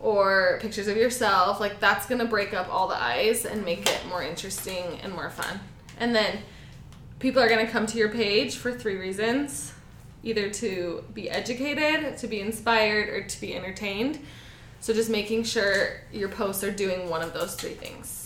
or 0.01 0.59
pictures 0.61 0.89
of 0.89 0.97
yourself, 0.97 1.61
like 1.61 1.81
that's 1.81 2.07
gonna 2.07 2.25
break 2.25 2.55
up 2.55 2.69
all 2.73 2.89
the 2.89 3.01
eyes 3.01 3.45
and 3.45 3.65
make 3.65 3.89
it 3.89 4.01
more 4.09 4.23
interesting 4.23 4.99
and 5.03 5.13
more 5.13 5.31
fun. 5.31 5.61
And 5.99 6.15
then 6.15 6.39
people 7.19 7.43
are 7.43 7.49
gonna 7.49 7.67
come 7.69 7.87
to 7.87 7.99
your 7.99 8.11
page 8.11 8.57
for 8.57 8.73
three 8.73 8.97
reasons 8.97 9.73
either 10.23 10.51
to 10.51 11.05
be 11.15 11.31
educated, 11.31 12.17
to 12.19 12.27
be 12.27 12.41
inspired, 12.41 13.09
or 13.09 13.23
to 13.23 13.41
be 13.41 13.55
entertained. 13.55 14.19
So 14.81 14.93
just 14.93 15.11
making 15.11 15.45
sure 15.45 16.03
your 16.13 16.29
posts 16.29 16.65
are 16.65 16.73
doing 16.73 17.09
one 17.09 17.23
of 17.23 17.33
those 17.33 17.55
three 17.55 17.75
things. 17.75 18.18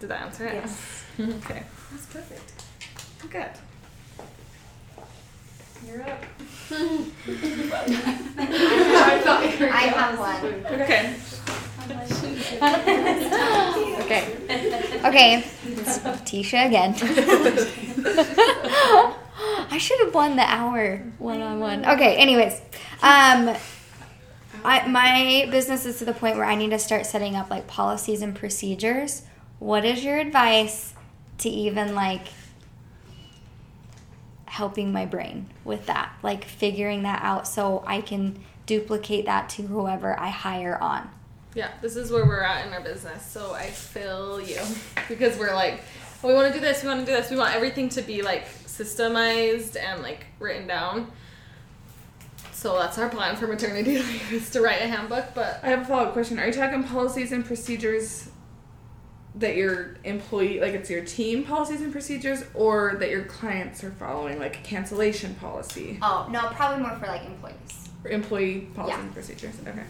Did 0.00 0.10
that 0.10 0.22
answer 0.22 0.46
it? 0.46 0.54
Yes. 0.54 1.04
okay. 1.20 1.62
That's 1.90 2.06
perfect. 2.06 2.52
Good. 3.30 3.50
You're 5.86 6.02
up. 6.02 6.24
I 9.70 9.92
have 9.94 10.18
one. 10.18 10.44
Okay. 10.80 11.14
Okay. 14.02 14.24
Okay. 15.04 15.44
It's 15.64 15.98
Tisha 15.98 16.66
again. 16.66 16.94
I 19.70 19.78
should 19.78 20.00
have 20.00 20.14
won 20.14 20.36
the 20.36 20.42
hour 20.42 20.98
one 21.18 21.40
on 21.40 21.60
one. 21.60 21.84
Okay. 21.86 22.16
Anyways, 22.16 22.60
um, 23.02 23.54
I 24.64 24.86
my 24.88 25.48
business 25.50 25.86
is 25.86 25.98
to 25.98 26.04
the 26.04 26.14
point 26.14 26.36
where 26.36 26.46
I 26.46 26.54
need 26.54 26.70
to 26.70 26.78
start 26.78 27.06
setting 27.06 27.36
up 27.36 27.50
like 27.50 27.66
policies 27.66 28.22
and 28.22 28.34
procedures. 28.34 29.22
What 29.58 29.84
is 29.84 30.04
your 30.04 30.18
advice 30.18 30.94
to 31.38 31.48
even 31.48 31.94
like 31.94 32.28
helping 34.44 34.92
my 34.92 35.06
brain 35.06 35.46
with 35.64 35.86
that, 35.86 36.12
like 36.22 36.44
figuring 36.44 37.02
that 37.02 37.22
out 37.22 37.46
so 37.46 37.82
I 37.86 38.00
can 38.00 38.38
duplicate 38.66 39.26
that 39.26 39.48
to 39.50 39.62
whoever 39.62 40.18
I 40.18 40.28
hire 40.28 40.76
on? 40.78 41.10
Yeah, 41.54 41.70
this 41.80 41.96
is 41.96 42.10
where 42.10 42.26
we're 42.26 42.42
at 42.42 42.66
in 42.66 42.72
our 42.72 42.82
business. 42.82 43.24
So 43.24 43.54
I 43.54 43.66
feel 43.66 44.40
you 44.40 44.60
because 45.08 45.38
we're 45.38 45.54
like, 45.54 45.80
oh, 46.22 46.28
we 46.28 46.34
want 46.34 46.52
to 46.52 46.58
do 46.58 46.60
this, 46.60 46.82
we 46.82 46.88
want 46.88 47.00
to 47.00 47.06
do 47.06 47.12
this, 47.12 47.30
we 47.30 47.36
want 47.36 47.54
everything 47.54 47.88
to 47.90 48.02
be 48.02 48.22
like 48.22 48.46
systemized 48.66 49.76
and 49.78 50.02
like 50.02 50.26
written 50.38 50.66
down. 50.66 51.10
So 52.52 52.78
that's 52.78 52.98
our 52.98 53.08
plan 53.08 53.36
for 53.36 53.46
maternity 53.46 53.98
leave 54.02 54.32
is 54.32 54.50
to 54.50 54.60
write 54.60 54.82
a 54.82 54.86
handbook. 54.86 55.26
But 55.34 55.60
I 55.62 55.68
have 55.68 55.82
a 55.82 55.84
follow 55.84 56.04
up 56.08 56.12
question. 56.12 56.38
Are 56.38 56.46
you 56.46 56.52
talking 56.52 56.84
policies 56.84 57.32
and 57.32 57.44
procedures 57.44 58.28
that 59.36 59.54
your 59.56 59.96
employee, 60.04 60.60
like 60.60 60.72
it's 60.72 60.88
your 60.88 61.04
team 61.04 61.44
policies 61.44 61.80
and 61.82 61.92
procedures, 61.92 62.42
or 62.54 62.96
that 63.00 63.10
your 63.10 63.24
clients 63.24 63.84
are 63.84 63.90
following, 63.92 64.38
like 64.38 64.56
a 64.56 64.62
cancellation 64.62 65.34
policy? 65.36 65.98
Oh 66.02 66.26
no, 66.30 66.48
probably 66.54 66.82
more 66.82 66.96
for 66.98 67.06
like 67.06 67.24
employees. 67.26 67.88
Or 68.04 68.10
employee 68.10 68.68
policies 68.74 68.96
Yeah. 68.98 69.04
and 69.04 69.12
procedures. 69.14 69.54
Okay. 69.66 69.82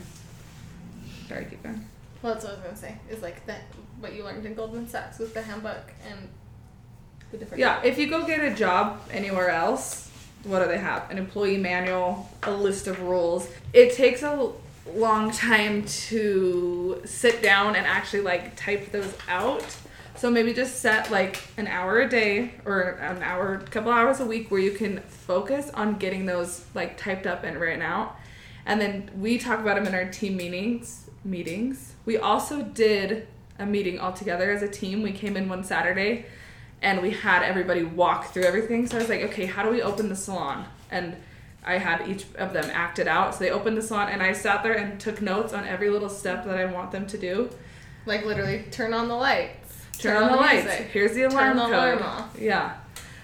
Sorry, 1.29 1.45
keep 1.51 1.63
going. 1.63 1.85
well, 2.23 2.35
that's 2.35 2.45
what 2.45 2.55
I 2.55 2.57
was 2.57 2.65
gonna 2.65 2.77
say 2.77 2.97
is 3.11 3.23
like 3.23 3.45
that 3.47 3.63
what 4.01 4.15
you 4.15 4.25
learned 4.25 4.45
in 4.47 4.55
Goldman 4.55 4.89
Sachs 4.89 5.19
with 5.19 5.33
the 5.35 5.43
handbook 5.43 5.93
and 6.09 6.29
the 7.31 7.39
different. 7.39 7.61
Yeah, 7.61 7.83
if 7.83 7.99
you 7.99 8.09
go 8.09 8.25
get 8.27 8.41
a 8.41 8.55
job 8.55 9.01
anywhere 9.11 9.51
else, 9.51 10.11
what 10.45 10.61
do 10.63 10.69
they 10.69 10.79
have? 10.79 11.11
An 11.11 11.19
employee 11.19 11.57
manual, 11.59 12.29
a 12.43 12.51
list 12.53 12.87
of 12.87 13.01
rules. 13.01 13.49
It 13.73 13.95
takes 13.95 14.23
a 14.23 14.27
l- 14.27 14.57
long 14.95 15.31
time 15.31 15.85
to 15.85 17.03
sit 17.05 17.43
down 17.43 17.77
and 17.77 17.87
actually 17.87 18.23
like 18.23 18.57
type 18.57 18.93
those 18.93 19.17
out. 19.29 19.65
So 20.17 20.31
maybe 20.31 20.55
just 20.55 20.81
set 20.81 21.11
like 21.11 21.43
an 21.59 21.67
hour 21.67 22.01
a 22.01 22.09
day 22.09 22.55
or 22.65 22.81
an 22.81 23.23
hour, 23.23 23.59
couple 23.71 23.93
hours 23.93 24.21
a 24.21 24.25
week 24.25 24.51
where 24.51 24.61
you 24.61 24.73
can 24.73 25.01
focus 25.01 25.71
on 25.75 25.99
getting 25.99 26.25
those 26.25 26.65
like 26.75 26.97
typed 26.97 27.27
up 27.27 27.45
and 27.45 27.61
written 27.61 27.83
out. 27.83 28.17
And 28.65 28.81
then 28.81 29.11
we 29.19 29.39
talk 29.39 29.61
about 29.61 29.77
them 29.77 29.87
in 29.87 29.95
our 29.95 30.11
team 30.11 30.37
meetings. 30.37 31.11
Meetings. 31.25 31.95
We 32.05 32.17
also 32.17 32.63
did 32.63 33.27
a 33.59 33.67
meeting 33.67 33.99
all 33.99 34.13
together 34.13 34.51
as 34.51 34.63
a 34.63 34.69
team. 34.69 35.03
We 35.03 35.13
came 35.13 35.37
in 35.37 35.49
one 35.49 35.65
Saturday 35.65 36.27
and 36.81 37.03
we 37.03 37.11
had 37.11 37.43
everybody 37.43 37.83
walk 37.83 38.33
through 38.33 38.45
everything. 38.45 38.87
So 38.87 38.97
I 38.97 39.01
was 39.01 39.09
like, 39.09 39.23
okay, 39.23 39.47
how 39.47 39.63
do 39.63 39.71
we 39.71 39.83
open 39.83 40.09
the 40.09 40.17
salon? 40.17 40.67
And 40.91 41.17
I 41.67 41.79
had 41.79 42.09
each 42.09 42.25
of 42.37 42.53
them 42.53 42.71
acted 42.73 43.09
out. 43.09 43.35
So 43.35 43.41
they 43.41 43.51
opened 43.51 43.77
the 43.77 43.83
salon, 43.83 44.09
and 44.09 44.23
I 44.23 44.33
sat 44.33 44.63
there 44.63 44.75
and 44.75 45.01
took 45.01 45.21
notes 45.21 45.53
on 45.53 45.67
every 45.67 45.91
little 45.91 46.09
step 46.09 46.45
that 46.45 46.57
I 46.57 46.65
want 46.67 46.93
them 46.93 47.07
to 47.09 47.19
do. 47.19 47.51
Like 48.07 48.25
literally, 48.25 48.65
turn 48.71 48.95
on 48.95 49.09
the 49.09 49.17
lights. 49.17 49.75
Turn, 49.99 50.23
on, 50.23 50.31
the 50.31 50.37
lights. 50.37 50.65
music. 50.65 50.89
Here's 50.93 51.15
the 51.15 51.23
alarm 51.25 51.49
Turn 51.49 51.57
the 51.57 51.63
code. 51.63 51.73
alarm 51.73 52.03
off. 52.03 52.39
Yeah. 52.39 52.77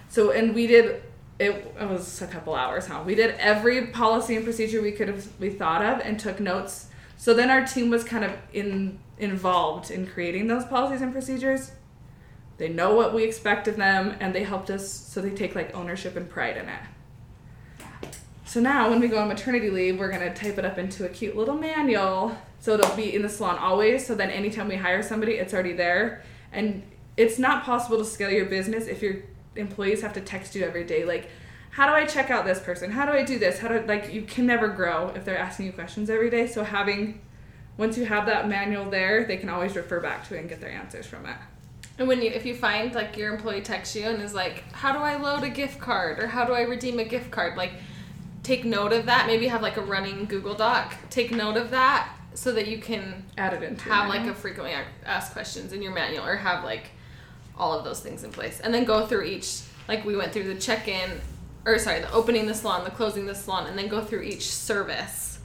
So 0.08 0.32
and 0.32 0.54
we 0.54 0.66
did. 0.66 1.02
It, 1.38 1.74
it 1.80 1.88
was 1.88 2.22
a 2.22 2.26
couple 2.26 2.54
hours, 2.54 2.86
huh? 2.86 3.02
We 3.04 3.14
did 3.14 3.34
every 3.36 3.86
policy 3.88 4.36
and 4.36 4.44
procedure 4.44 4.80
we 4.80 4.92
could 4.92 5.08
have 5.08 5.26
we 5.40 5.50
thought 5.50 5.84
of 5.84 6.00
and 6.00 6.18
took 6.18 6.40
notes. 6.40 6.88
So 7.16 7.34
then 7.34 7.50
our 7.50 7.64
team 7.64 7.90
was 7.90 8.04
kind 8.04 8.24
of 8.24 8.32
in 8.52 8.98
involved 9.18 9.90
in 9.90 10.06
creating 10.06 10.48
those 10.48 10.64
policies 10.64 11.00
and 11.00 11.12
procedures. 11.12 11.72
They 12.58 12.68
know 12.68 12.94
what 12.94 13.14
we 13.14 13.24
expect 13.24 13.66
of 13.66 13.76
them, 13.76 14.16
and 14.20 14.34
they 14.34 14.44
helped 14.44 14.70
us, 14.70 14.88
so 14.88 15.20
they 15.20 15.30
take 15.30 15.54
like 15.54 15.74
ownership 15.74 16.16
and 16.16 16.28
pride 16.28 16.56
in 16.56 16.68
it. 16.68 16.80
So 18.52 18.60
now, 18.60 18.90
when 18.90 19.00
we 19.00 19.08
go 19.08 19.16
on 19.16 19.28
maternity 19.28 19.70
leave, 19.70 19.98
we're 19.98 20.10
gonna 20.10 20.34
type 20.34 20.58
it 20.58 20.64
up 20.66 20.76
into 20.76 21.06
a 21.06 21.08
cute 21.08 21.34
little 21.34 21.54
manual, 21.54 22.36
so 22.60 22.74
it'll 22.74 22.94
be 22.94 23.14
in 23.14 23.22
the 23.22 23.28
salon 23.30 23.56
always. 23.56 24.06
So 24.06 24.14
then, 24.14 24.28
anytime 24.28 24.68
we 24.68 24.76
hire 24.76 25.02
somebody, 25.02 25.36
it's 25.36 25.54
already 25.54 25.72
there, 25.72 26.22
and 26.52 26.82
it's 27.16 27.38
not 27.38 27.64
possible 27.64 27.96
to 27.96 28.04
scale 28.04 28.28
your 28.28 28.44
business 28.44 28.88
if 28.88 29.00
your 29.00 29.22
employees 29.56 30.02
have 30.02 30.12
to 30.12 30.20
text 30.20 30.54
you 30.54 30.64
every 30.64 30.84
day, 30.84 31.06
like, 31.06 31.30
"How 31.70 31.86
do 31.86 31.94
I 31.94 32.04
check 32.04 32.30
out 32.30 32.44
this 32.44 32.60
person? 32.60 32.90
How 32.90 33.06
do 33.06 33.12
I 33.12 33.22
do 33.22 33.38
this? 33.38 33.58
How 33.58 33.68
do 33.68 33.82
like 33.86 34.12
you 34.12 34.20
can 34.20 34.44
never 34.44 34.68
grow 34.68 35.08
if 35.16 35.24
they're 35.24 35.38
asking 35.38 35.64
you 35.64 35.72
questions 35.72 36.10
every 36.10 36.28
day. 36.28 36.46
So 36.46 36.62
having 36.62 37.22
once 37.78 37.96
you 37.96 38.04
have 38.04 38.26
that 38.26 38.50
manual 38.50 38.90
there, 38.90 39.24
they 39.24 39.38
can 39.38 39.48
always 39.48 39.74
refer 39.74 39.98
back 39.98 40.28
to 40.28 40.36
it 40.36 40.40
and 40.40 40.48
get 40.50 40.60
their 40.60 40.72
answers 40.72 41.06
from 41.06 41.24
it. 41.24 41.36
And 41.98 42.06
when 42.06 42.20
you, 42.20 42.30
if 42.30 42.44
you 42.44 42.54
find 42.54 42.94
like 42.94 43.16
your 43.16 43.32
employee 43.32 43.62
texts 43.62 43.96
you 43.96 44.04
and 44.04 44.22
is 44.22 44.34
like, 44.34 44.70
"How 44.72 44.92
do 44.92 44.98
I 44.98 45.16
load 45.16 45.42
a 45.42 45.48
gift 45.48 45.80
card?" 45.80 46.18
or 46.18 46.26
"How 46.26 46.44
do 46.44 46.52
I 46.52 46.62
redeem 46.62 46.98
a 46.98 47.04
gift 47.04 47.30
card?" 47.30 47.56
like, 47.56 47.72
take 48.42 48.64
note 48.64 48.92
of 48.92 49.06
that. 49.06 49.26
Maybe 49.26 49.48
have 49.48 49.62
like 49.62 49.76
a 49.76 49.82
running 49.82 50.26
Google 50.26 50.54
Doc. 50.54 50.94
Take 51.10 51.30
note 51.30 51.56
of 51.56 51.70
that 51.70 52.08
so 52.34 52.52
that 52.52 52.66
you 52.66 52.78
can 52.78 53.24
Add 53.36 53.54
it 53.54 53.62
into 53.62 53.84
have 53.84 54.08
like 54.08 54.26
a 54.26 54.34
frequently 54.34 54.74
asked 55.04 55.32
questions 55.32 55.72
in 55.72 55.82
your 55.82 55.92
manual 55.92 56.24
or 56.24 56.36
have 56.36 56.64
like 56.64 56.90
all 57.56 57.76
of 57.78 57.84
those 57.84 58.00
things 58.00 58.24
in 58.24 58.32
place. 58.32 58.60
And 58.60 58.72
then 58.72 58.84
go 58.84 59.06
through 59.06 59.24
each 59.24 59.62
like 59.88 60.04
we 60.04 60.16
went 60.16 60.32
through 60.32 60.44
the 60.44 60.60
check-in 60.60 61.20
or 61.64 61.78
sorry 61.78 62.00
the 62.00 62.12
opening 62.12 62.46
the 62.46 62.54
salon 62.54 62.84
the 62.84 62.90
closing 62.90 63.26
the 63.26 63.34
salon 63.34 63.66
and 63.66 63.78
then 63.78 63.88
go 63.88 64.02
through 64.02 64.22
each 64.22 64.50
service. 64.50 65.38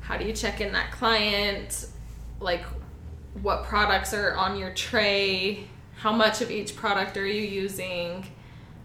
How 0.00 0.16
do 0.16 0.26
you 0.26 0.32
check 0.32 0.60
in 0.60 0.72
that 0.72 0.92
client? 0.92 1.86
Like 2.40 2.64
what 3.40 3.64
products 3.64 4.12
are 4.12 4.34
on 4.36 4.58
your 4.58 4.72
tray? 4.74 5.66
How 5.96 6.12
much 6.12 6.40
of 6.42 6.50
each 6.50 6.76
product 6.76 7.16
are 7.16 7.26
you 7.26 7.42
using? 7.42 8.26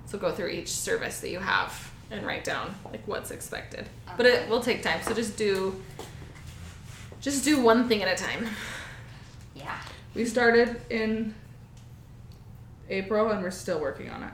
So 0.05 0.17
go 0.17 0.31
through 0.31 0.47
each 0.47 0.69
service 0.69 1.19
that 1.19 1.29
you 1.29 1.39
have 1.39 1.88
and 2.11 2.25
write 2.25 2.43
down 2.43 2.73
like 2.85 3.01
what's 3.07 3.31
expected 3.31 3.87
but 4.17 4.25
it 4.25 4.47
will 4.49 4.61
take 4.61 4.81
time 4.81 4.99
so 5.03 5.13
just 5.13 5.37
do 5.37 5.75
just 7.21 7.43
do 7.43 7.61
one 7.61 7.87
thing 7.87 8.01
at 8.01 8.07
a 8.19 8.23
time 8.23 8.47
Yeah. 9.55 9.77
We 10.15 10.25
started 10.25 10.81
in 10.89 11.35
April 12.89 13.29
and 13.29 13.43
we're 13.43 13.51
still 13.51 13.79
working 13.79 14.09
on 14.09 14.23
it. 14.23 14.31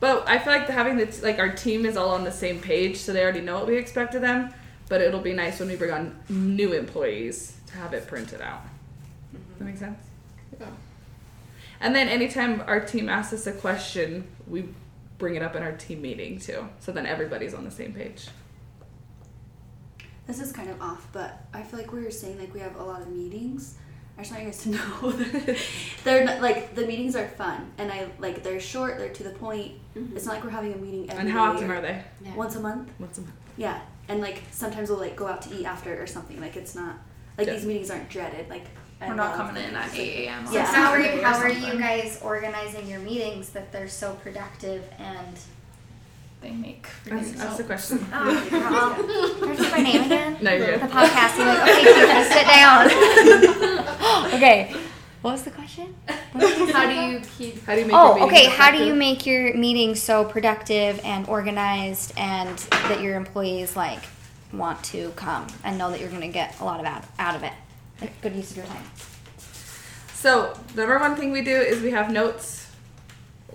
But 0.00 0.28
I 0.28 0.38
feel 0.38 0.52
like 0.52 0.68
having 0.68 0.96
the 0.96 1.06
like 1.22 1.38
our 1.38 1.50
team 1.50 1.86
is 1.86 1.96
all 1.96 2.10
on 2.10 2.24
the 2.24 2.32
same 2.32 2.60
page, 2.60 2.96
so 2.96 3.12
they 3.12 3.22
already 3.22 3.40
know 3.40 3.54
what 3.58 3.68
we 3.68 3.76
expect 3.76 4.14
of 4.14 4.20
them. 4.20 4.52
But 4.88 5.00
it'll 5.00 5.20
be 5.20 5.32
nice 5.32 5.60
when 5.60 5.68
we 5.68 5.76
bring 5.76 5.92
on 5.92 6.18
new 6.28 6.72
employees 6.72 7.56
to 7.68 7.74
have 7.74 7.94
it 7.94 8.06
printed 8.06 8.40
out. 8.40 8.62
Does 9.32 9.58
that 9.58 9.64
make 9.64 9.78
sense? 9.78 9.98
Yeah. 10.60 10.66
And 11.80 11.94
then 11.94 12.08
anytime 12.08 12.62
our 12.66 12.80
team 12.80 13.08
asks 13.08 13.32
us 13.32 13.46
a 13.46 13.52
question, 13.52 14.26
we 14.46 14.68
bring 15.18 15.34
it 15.36 15.42
up 15.42 15.56
in 15.56 15.62
our 15.62 15.72
team 15.72 16.02
meeting 16.02 16.38
too. 16.38 16.68
So 16.80 16.92
then 16.92 17.06
everybody's 17.06 17.54
on 17.54 17.64
the 17.64 17.70
same 17.70 17.92
page. 17.92 18.28
This 20.26 20.40
is 20.40 20.52
kind 20.52 20.70
of 20.70 20.80
off, 20.80 21.08
but 21.12 21.44
I 21.52 21.62
feel 21.62 21.80
like 21.80 21.92
we 21.92 22.02
were 22.02 22.10
saying 22.10 22.38
like 22.38 22.54
we 22.54 22.60
have 22.60 22.76
a 22.76 22.82
lot 22.82 23.02
of 23.02 23.08
meetings. 23.08 23.76
I 24.16 24.22
just 24.22 24.32
want 24.32 24.44
you 24.44 24.50
guys 24.50 24.62
to 24.62 24.68
know 24.70 25.10
that 25.10 25.58
they're 26.04 26.24
not, 26.24 26.40
like 26.40 26.74
the 26.74 26.86
meetings 26.86 27.16
are 27.16 27.26
fun 27.26 27.72
and 27.78 27.90
I 27.90 28.08
like 28.18 28.42
they're 28.42 28.60
short, 28.60 28.98
they're 28.98 29.08
to 29.12 29.22
the 29.24 29.30
point. 29.30 29.72
Mm-hmm. 29.96 30.16
It's 30.16 30.26
not 30.26 30.36
like 30.36 30.44
we're 30.44 30.50
having 30.50 30.74
a 30.74 30.76
meeting 30.76 31.10
every 31.10 31.22
And 31.22 31.30
how 31.30 31.52
often 31.52 31.70
are 31.70 31.80
they? 31.80 32.02
Once 32.36 32.54
a 32.56 32.60
month. 32.60 32.90
Once 32.98 33.18
a 33.18 33.22
month. 33.22 33.34
Yeah, 33.56 33.80
and 34.08 34.20
like 34.20 34.42
sometimes 34.52 34.90
we'll 34.90 34.98
like 35.00 35.16
go 35.16 35.26
out 35.26 35.42
to 35.42 35.54
eat 35.54 35.64
after 35.66 36.00
or 36.00 36.06
something. 36.06 36.40
Like 36.40 36.56
it's 36.56 36.74
not 36.74 36.96
like 37.36 37.46
Yeah. 37.48 37.54
these 37.54 37.66
meetings 37.66 37.90
aren't 37.90 38.08
dreaded. 38.08 38.48
Like 38.48 38.64
I 38.64 38.81
We're 39.08 39.14
not 39.14 39.36
love 39.38 39.48
coming 39.48 39.64
in 39.64 39.74
at 39.76 39.86
It's 39.88 39.94
8 39.98 40.26
a.m. 40.26 40.46
on 40.46 40.52
Yeah. 40.52 40.64
How 40.66 40.92
are, 40.92 41.02
Saturday 41.02 41.18
or 41.22 41.24
how 41.24 41.38
are 41.38 41.48
you 41.48 41.60
something. 41.60 41.78
guys 41.80 42.20
organizing 42.22 42.88
your 42.88 43.00
meetings 43.00 43.50
that 43.50 43.72
they're 43.72 43.88
so 43.88 44.14
productive 44.14 44.84
and 44.98 45.36
They 46.40 46.50
make 46.50 46.86
That's, 47.04 47.32
that's 47.32 47.56
the 47.58 47.64
question. 47.64 48.04
oh, 48.12 48.48
well, 48.50 48.94
can 49.40 49.50
I 49.50 49.56
say 49.56 49.70
my 49.76 49.82
name 49.82 50.02
again? 50.04 50.38
No, 50.42 50.52
you're 50.52 50.72
The 50.72 50.86
good. 50.86 50.90
podcast. 50.90 51.36
You're 51.38 51.46
like, 51.46 51.62
okay, 51.70 51.84
Tina, 51.94 52.24
sit 52.24 52.46
down. 52.46 54.32
okay. 54.34 54.76
What 55.22 55.32
was 55.32 55.42
the 55.44 55.52
question? 55.52 55.94
What 56.32 56.40
did 56.40 56.58
you 56.58 56.72
How 56.72 56.86
do 56.88 56.94
you 57.12 57.20
keep? 57.38 57.64
How 57.64 57.74
do 57.74 57.80
you 57.80 57.86
make 57.86 57.94
oh, 57.94 58.16
your 58.16 58.24
Oh, 58.24 58.26
meetings 58.26 58.32
okay. 58.32 58.56
How 58.56 58.70
do 58.72 58.78
you 58.78 58.82
effective? 58.94 58.98
make 58.98 59.26
your 59.26 59.54
meetings 59.54 60.02
so 60.02 60.24
productive 60.24 61.00
and 61.04 61.28
organized, 61.28 62.12
and 62.16 62.58
that 62.58 63.00
your 63.00 63.14
employees 63.14 63.76
like 63.76 64.02
want 64.52 64.82
to 64.84 65.10
come 65.14 65.46
and 65.62 65.78
know 65.78 65.90
that 65.92 66.00
you're 66.00 66.08
going 66.10 66.22
to 66.22 66.26
get 66.28 66.58
a 66.60 66.64
lot 66.64 66.80
of 66.80 66.86
out, 66.86 67.04
out 67.20 67.36
of 67.36 67.44
it? 67.44 67.52
Like, 68.02 68.20
good 68.20 68.34
use 68.34 68.50
of 68.50 68.56
your 68.56 68.66
time. 68.66 68.82
So 70.12 70.52
the 70.74 70.80
number 70.82 70.98
one 70.98 71.14
thing 71.14 71.30
we 71.30 71.42
do 71.42 71.54
is 71.54 71.82
we 71.82 71.92
have 71.92 72.10
notes. 72.10 72.68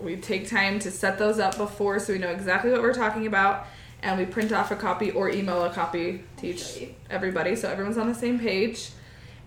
We 0.01 0.15
take 0.15 0.47
time 0.47 0.79
to 0.79 0.89
set 0.89 1.17
those 1.17 1.37
up 1.37 1.57
before 1.57 1.99
so 1.99 2.13
we 2.13 2.19
know 2.19 2.29
exactly 2.29 2.71
what 2.71 2.81
we're 2.81 2.93
talking 2.93 3.27
about, 3.27 3.67
and 4.01 4.17
we 4.17 4.25
print 4.25 4.53
off 4.53 4.71
a 4.71 4.77
copy 4.77 5.11
or 5.11 5.29
email 5.29 5.65
a 5.65 5.69
copy 5.69 6.23
to 6.37 6.47
each 6.47 6.83
everybody 7.09 7.57
so 7.57 7.69
everyone's 7.69 7.97
on 7.97 8.07
the 8.07 8.15
same 8.15 8.39
page. 8.39 8.91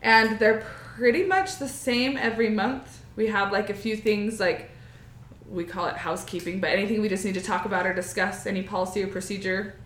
And 0.02 0.38
they're 0.38 0.66
pretty 0.96 1.24
much 1.24 1.56
the 1.56 1.68
same 1.68 2.18
every 2.18 2.50
month. 2.50 3.02
We 3.16 3.28
have 3.28 3.52
like 3.52 3.70
a 3.70 3.74
few 3.74 3.96
things 3.96 4.38
like 4.38 4.70
we 5.48 5.64
call 5.64 5.86
it 5.86 5.96
housekeeping, 5.96 6.60
but 6.60 6.68
anything 6.68 7.00
we 7.00 7.08
just 7.08 7.24
need 7.24 7.34
to 7.34 7.40
talk 7.40 7.64
about 7.64 7.86
or 7.86 7.94
discuss, 7.94 8.44
any 8.44 8.62
policy 8.62 9.02
or 9.02 9.06
procedure. 9.06 9.76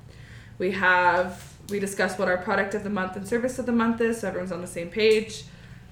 We 0.58 0.72
have 0.72 1.53
we 1.70 1.80
discuss 1.80 2.18
what 2.18 2.28
our 2.28 2.38
product 2.38 2.74
of 2.74 2.84
the 2.84 2.90
month 2.90 3.16
and 3.16 3.26
service 3.26 3.58
of 3.58 3.66
the 3.66 3.72
month 3.72 4.00
is, 4.00 4.20
so 4.20 4.28
everyone's 4.28 4.52
on 4.52 4.60
the 4.60 4.66
same 4.66 4.90
page. 4.90 5.44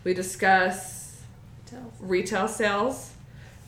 We 0.05 0.15
discuss 0.15 1.21
retail 2.01 2.49
sales, 2.49 3.13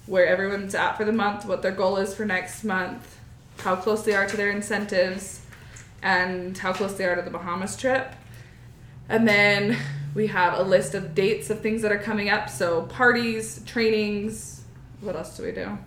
where 0.06 0.26
everyone's 0.26 0.74
at 0.74 0.96
for 0.96 1.04
the 1.04 1.12
month, 1.12 1.46
what 1.46 1.62
their 1.62 1.72
goal 1.72 1.96
is 1.96 2.14
for 2.14 2.24
next 2.24 2.64
month, 2.64 3.18
how 3.58 3.76
close 3.76 4.02
they 4.02 4.14
are 4.14 4.26
to 4.26 4.36
their 4.36 4.50
incentives, 4.50 5.40
and 6.02 6.58
how 6.58 6.72
close 6.72 6.94
they 6.94 7.06
are 7.06 7.16
to 7.16 7.22
the 7.22 7.30
Bahamas 7.30 7.76
trip. 7.76 8.12
And 9.08 9.26
then 9.26 9.78
we 10.14 10.26
have 10.26 10.58
a 10.58 10.62
list 10.62 10.94
of 10.94 11.14
dates 11.14 11.48
of 11.48 11.60
things 11.60 11.82
that 11.82 11.92
are 11.92 11.98
coming 11.98 12.28
up, 12.28 12.50
so 12.50 12.82
parties, 12.82 13.62
trainings. 13.64 14.64
What 15.00 15.16
else 15.16 15.36
do 15.36 15.44
we 15.44 15.52
do? 15.52 15.78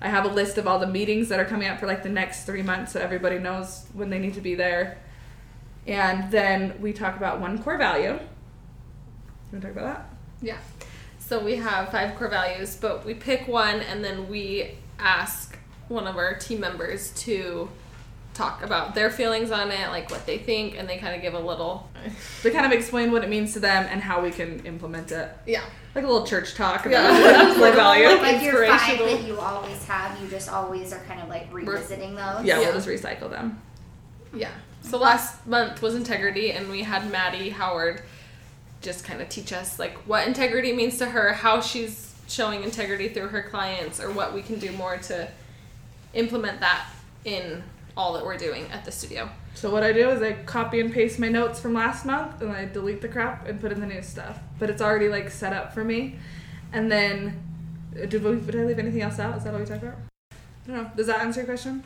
I 0.00 0.08
have 0.08 0.26
a 0.26 0.28
list 0.28 0.58
of 0.58 0.66
all 0.66 0.78
the 0.78 0.86
meetings 0.86 1.30
that 1.30 1.40
are 1.40 1.44
coming 1.44 1.68
up 1.68 1.80
for 1.80 1.86
like 1.86 2.02
the 2.02 2.10
next 2.10 2.44
three 2.44 2.62
months 2.62 2.92
so 2.92 3.00
everybody 3.00 3.38
knows 3.38 3.86
when 3.94 4.10
they 4.10 4.18
need 4.18 4.34
to 4.34 4.42
be 4.42 4.54
there. 4.54 4.98
And 5.86 6.30
then 6.30 6.74
we 6.80 6.92
talk 6.92 7.16
about 7.16 7.40
one 7.40 7.62
core 7.62 7.78
value. 7.78 8.12
You 8.12 8.18
want 9.52 9.52
to 9.52 9.60
talk 9.60 9.70
about 9.72 9.84
that? 9.84 10.10
Yeah. 10.42 10.58
So 11.18 11.42
we 11.42 11.56
have 11.56 11.90
five 11.90 12.16
core 12.16 12.28
values, 12.28 12.76
but 12.76 13.04
we 13.04 13.14
pick 13.14 13.46
one 13.48 13.80
and 13.80 14.04
then 14.04 14.28
we 14.28 14.72
ask 14.98 15.58
one 15.88 16.06
of 16.06 16.16
our 16.16 16.34
team 16.34 16.60
members 16.60 17.10
to 17.22 17.68
talk 18.34 18.62
about 18.62 18.94
their 18.94 19.10
feelings 19.10 19.50
on 19.50 19.70
it, 19.70 19.88
like 19.88 20.10
what 20.10 20.26
they 20.26 20.36
think, 20.38 20.76
and 20.76 20.88
they 20.88 20.98
kind 20.98 21.14
of 21.16 21.22
give 21.22 21.32
a 21.34 21.38
little, 21.38 21.88
They 22.42 22.50
kind 22.50 22.66
of 22.66 22.72
explain 22.72 23.10
what 23.10 23.24
it 23.24 23.30
means 23.30 23.52
to 23.54 23.60
them 23.60 23.86
and 23.90 24.02
how 24.02 24.20
we 24.20 24.30
can 24.30 24.64
implement 24.66 25.10
it. 25.10 25.30
yeah, 25.46 25.62
Like 25.94 26.04
a 26.04 26.06
little 26.06 26.26
church 26.26 26.54
talk 26.54 26.84
about 26.84 27.14
Yeah. 27.14 27.54
core 27.58 27.72
value. 27.74 28.08
Like 28.08 28.42
your 28.42 28.66
five 28.66 28.90
Inspirational. 28.90 29.06
that 29.16 29.26
you 29.26 29.38
always 29.40 29.84
have, 29.86 30.20
you 30.20 30.28
just 30.28 30.50
always 30.50 30.92
are 30.92 31.00
kind 31.04 31.20
of 31.22 31.28
like 31.28 31.48
revisiting 31.52 32.14
those. 32.14 32.44
Yeah, 32.44 32.60
Yeah. 32.60 32.66
we'll 32.70 32.72
just 32.80 32.88
recycle 32.88 33.30
them. 33.30 33.60
yeah. 34.34 34.50
So 34.88 34.98
last 34.98 35.44
month 35.46 35.82
was 35.82 35.96
integrity, 35.96 36.52
and 36.52 36.70
we 36.70 36.82
had 36.84 37.10
Maddie 37.10 37.50
Howard 37.50 38.02
just 38.82 39.04
kind 39.04 39.20
of 39.20 39.28
teach 39.28 39.52
us 39.52 39.80
like 39.80 39.94
what 40.06 40.28
integrity 40.28 40.72
means 40.72 40.98
to 40.98 41.06
her, 41.06 41.32
how 41.32 41.60
she's 41.60 42.14
showing 42.28 42.62
integrity 42.62 43.08
through 43.08 43.28
her 43.28 43.42
clients, 43.42 44.00
or 44.00 44.12
what 44.12 44.32
we 44.32 44.42
can 44.42 44.60
do 44.60 44.70
more 44.72 44.96
to 44.98 45.28
implement 46.14 46.60
that 46.60 46.88
in 47.24 47.64
all 47.96 48.12
that 48.12 48.24
we're 48.24 48.36
doing 48.36 48.70
at 48.70 48.84
the 48.84 48.92
studio. 48.92 49.28
So 49.54 49.70
what 49.70 49.82
I 49.82 49.92
do 49.92 50.08
is 50.10 50.22
I 50.22 50.34
copy 50.44 50.80
and 50.80 50.92
paste 50.92 51.18
my 51.18 51.28
notes 51.28 51.58
from 51.58 51.74
last 51.74 52.04
month 52.04 52.42
and 52.42 52.52
I 52.52 52.66
delete 52.66 53.00
the 53.00 53.08
crap 53.08 53.48
and 53.48 53.60
put 53.60 53.72
in 53.72 53.80
the 53.80 53.86
new 53.86 54.02
stuff. 54.02 54.38
But 54.58 54.68
it's 54.70 54.82
already 54.82 55.08
like 55.08 55.30
set 55.30 55.52
up 55.52 55.72
for 55.72 55.82
me. 55.82 56.16
And 56.72 56.92
then 56.92 57.42
did 57.94 58.22
we 58.22 58.36
did 58.36 58.54
I 58.54 58.64
leave 58.64 58.78
anything 58.78 59.02
else 59.02 59.18
out? 59.18 59.36
Is 59.36 59.44
that 59.44 59.54
all 59.54 59.60
we 59.60 59.66
talked 59.66 59.82
about? 59.82 59.96
I 60.30 60.36
don't 60.66 60.76
know. 60.76 60.90
Does 60.94 61.06
that 61.06 61.20
answer 61.20 61.40
your 61.40 61.46
question? 61.46 61.82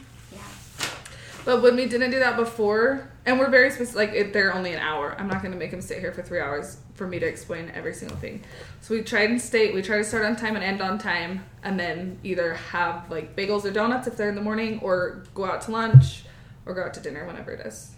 But 1.44 1.62
when 1.62 1.76
we 1.76 1.86
didn't 1.86 2.10
do 2.10 2.18
that 2.18 2.36
before, 2.36 3.10
and 3.24 3.38
we're 3.38 3.50
very 3.50 3.70
specific, 3.70 3.96
like 3.96 4.10
it, 4.10 4.32
they're 4.32 4.54
only 4.54 4.72
an 4.72 4.80
hour. 4.80 5.14
I'm 5.18 5.26
not 5.26 5.42
going 5.42 5.52
to 5.52 5.58
make 5.58 5.70
them 5.70 5.80
sit 5.80 5.98
here 5.98 6.12
for 6.12 6.22
three 6.22 6.40
hours 6.40 6.78
for 6.94 7.06
me 7.06 7.18
to 7.18 7.26
explain 7.26 7.72
every 7.74 7.94
single 7.94 8.16
thing. 8.18 8.42
So 8.82 8.94
we 8.94 9.02
try 9.02 9.22
and 9.22 9.40
state, 9.40 9.74
We 9.74 9.82
try 9.82 9.98
to 9.98 10.04
start 10.04 10.24
on 10.24 10.36
time 10.36 10.54
and 10.54 10.64
end 10.64 10.82
on 10.82 10.98
time, 10.98 11.44
and 11.62 11.80
then 11.80 12.18
either 12.22 12.54
have 12.54 13.10
like 13.10 13.36
bagels 13.36 13.64
or 13.64 13.70
donuts 13.70 14.06
if 14.06 14.16
they're 14.16 14.28
in 14.28 14.34
the 14.34 14.42
morning, 14.42 14.80
or 14.82 15.24
go 15.34 15.44
out 15.46 15.62
to 15.62 15.70
lunch, 15.70 16.24
or 16.66 16.74
go 16.74 16.82
out 16.84 16.94
to 16.94 17.00
dinner 17.00 17.26
whenever 17.26 17.52
it 17.52 17.66
is. 17.66 17.92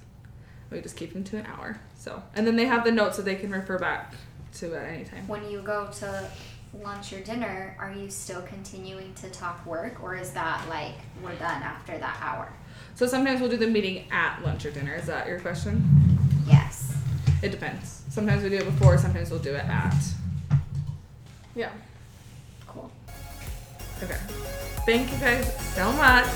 We 0.71 0.81
just 0.81 0.97
keep 0.97 1.13
them 1.13 1.25
to 1.25 1.39
an 1.39 1.47
hour. 1.47 1.79
So, 1.97 2.23
and 2.35 2.47
then 2.47 2.57
they 2.57 2.67
have 2.67 2.85
the 2.85 2.93
notes 2.93 3.17
that 3.17 3.25
they 3.25 3.35
can 3.35 3.51
refer 3.51 3.79
back 3.79 4.15
to 4.55 4.75
at 4.75 4.87
any 4.87 5.05
time. 5.05 5.27
When 5.29 5.51
you 5.51 5.61
go 5.63 5.89
to 5.99 6.29
lunch 6.83 7.13
or 7.13 7.21
dinner, 7.21 7.77
are 7.79 7.93
you 7.93 8.09
still 8.09 8.43
continuing 8.43 9.13
to 9.15 9.29
talk 9.31 9.65
work, 9.67 10.03
or 10.03 10.17
is 10.17 10.31
that 10.31 10.67
like 10.69 10.95
we're 11.23 11.35
done 11.35 11.63
after 11.63 11.99
that 11.99 12.17
hour? 12.21 12.53
So 12.95 13.07
sometimes 13.07 13.41
we'll 13.41 13.51
do 13.51 13.57
the 13.57 13.67
meeting 13.67 14.05
at 14.11 14.43
lunch 14.45 14.67
or 14.67 14.71
dinner. 14.71 14.95
Is 14.95 15.07
that 15.07 15.27
your 15.27 15.41
question? 15.41 15.83
Yes. 16.47 16.95
It 17.43 17.51
depends. 17.51 18.03
Sometimes 18.09 18.43
we 18.43 18.51
do 18.51 18.57
it 18.57 18.65
before, 18.65 18.99
sometimes 18.99 19.31
we'll 19.31 19.41
do 19.41 19.55
it 19.55 19.65
at. 19.65 19.95
Yeah. 21.55 21.71
Cool. 22.67 22.91
Okay. 24.03 24.19
Thank 24.87 25.11
you 25.11 25.19
guys 25.19 25.75
so 25.75 25.93
much. 25.93 26.27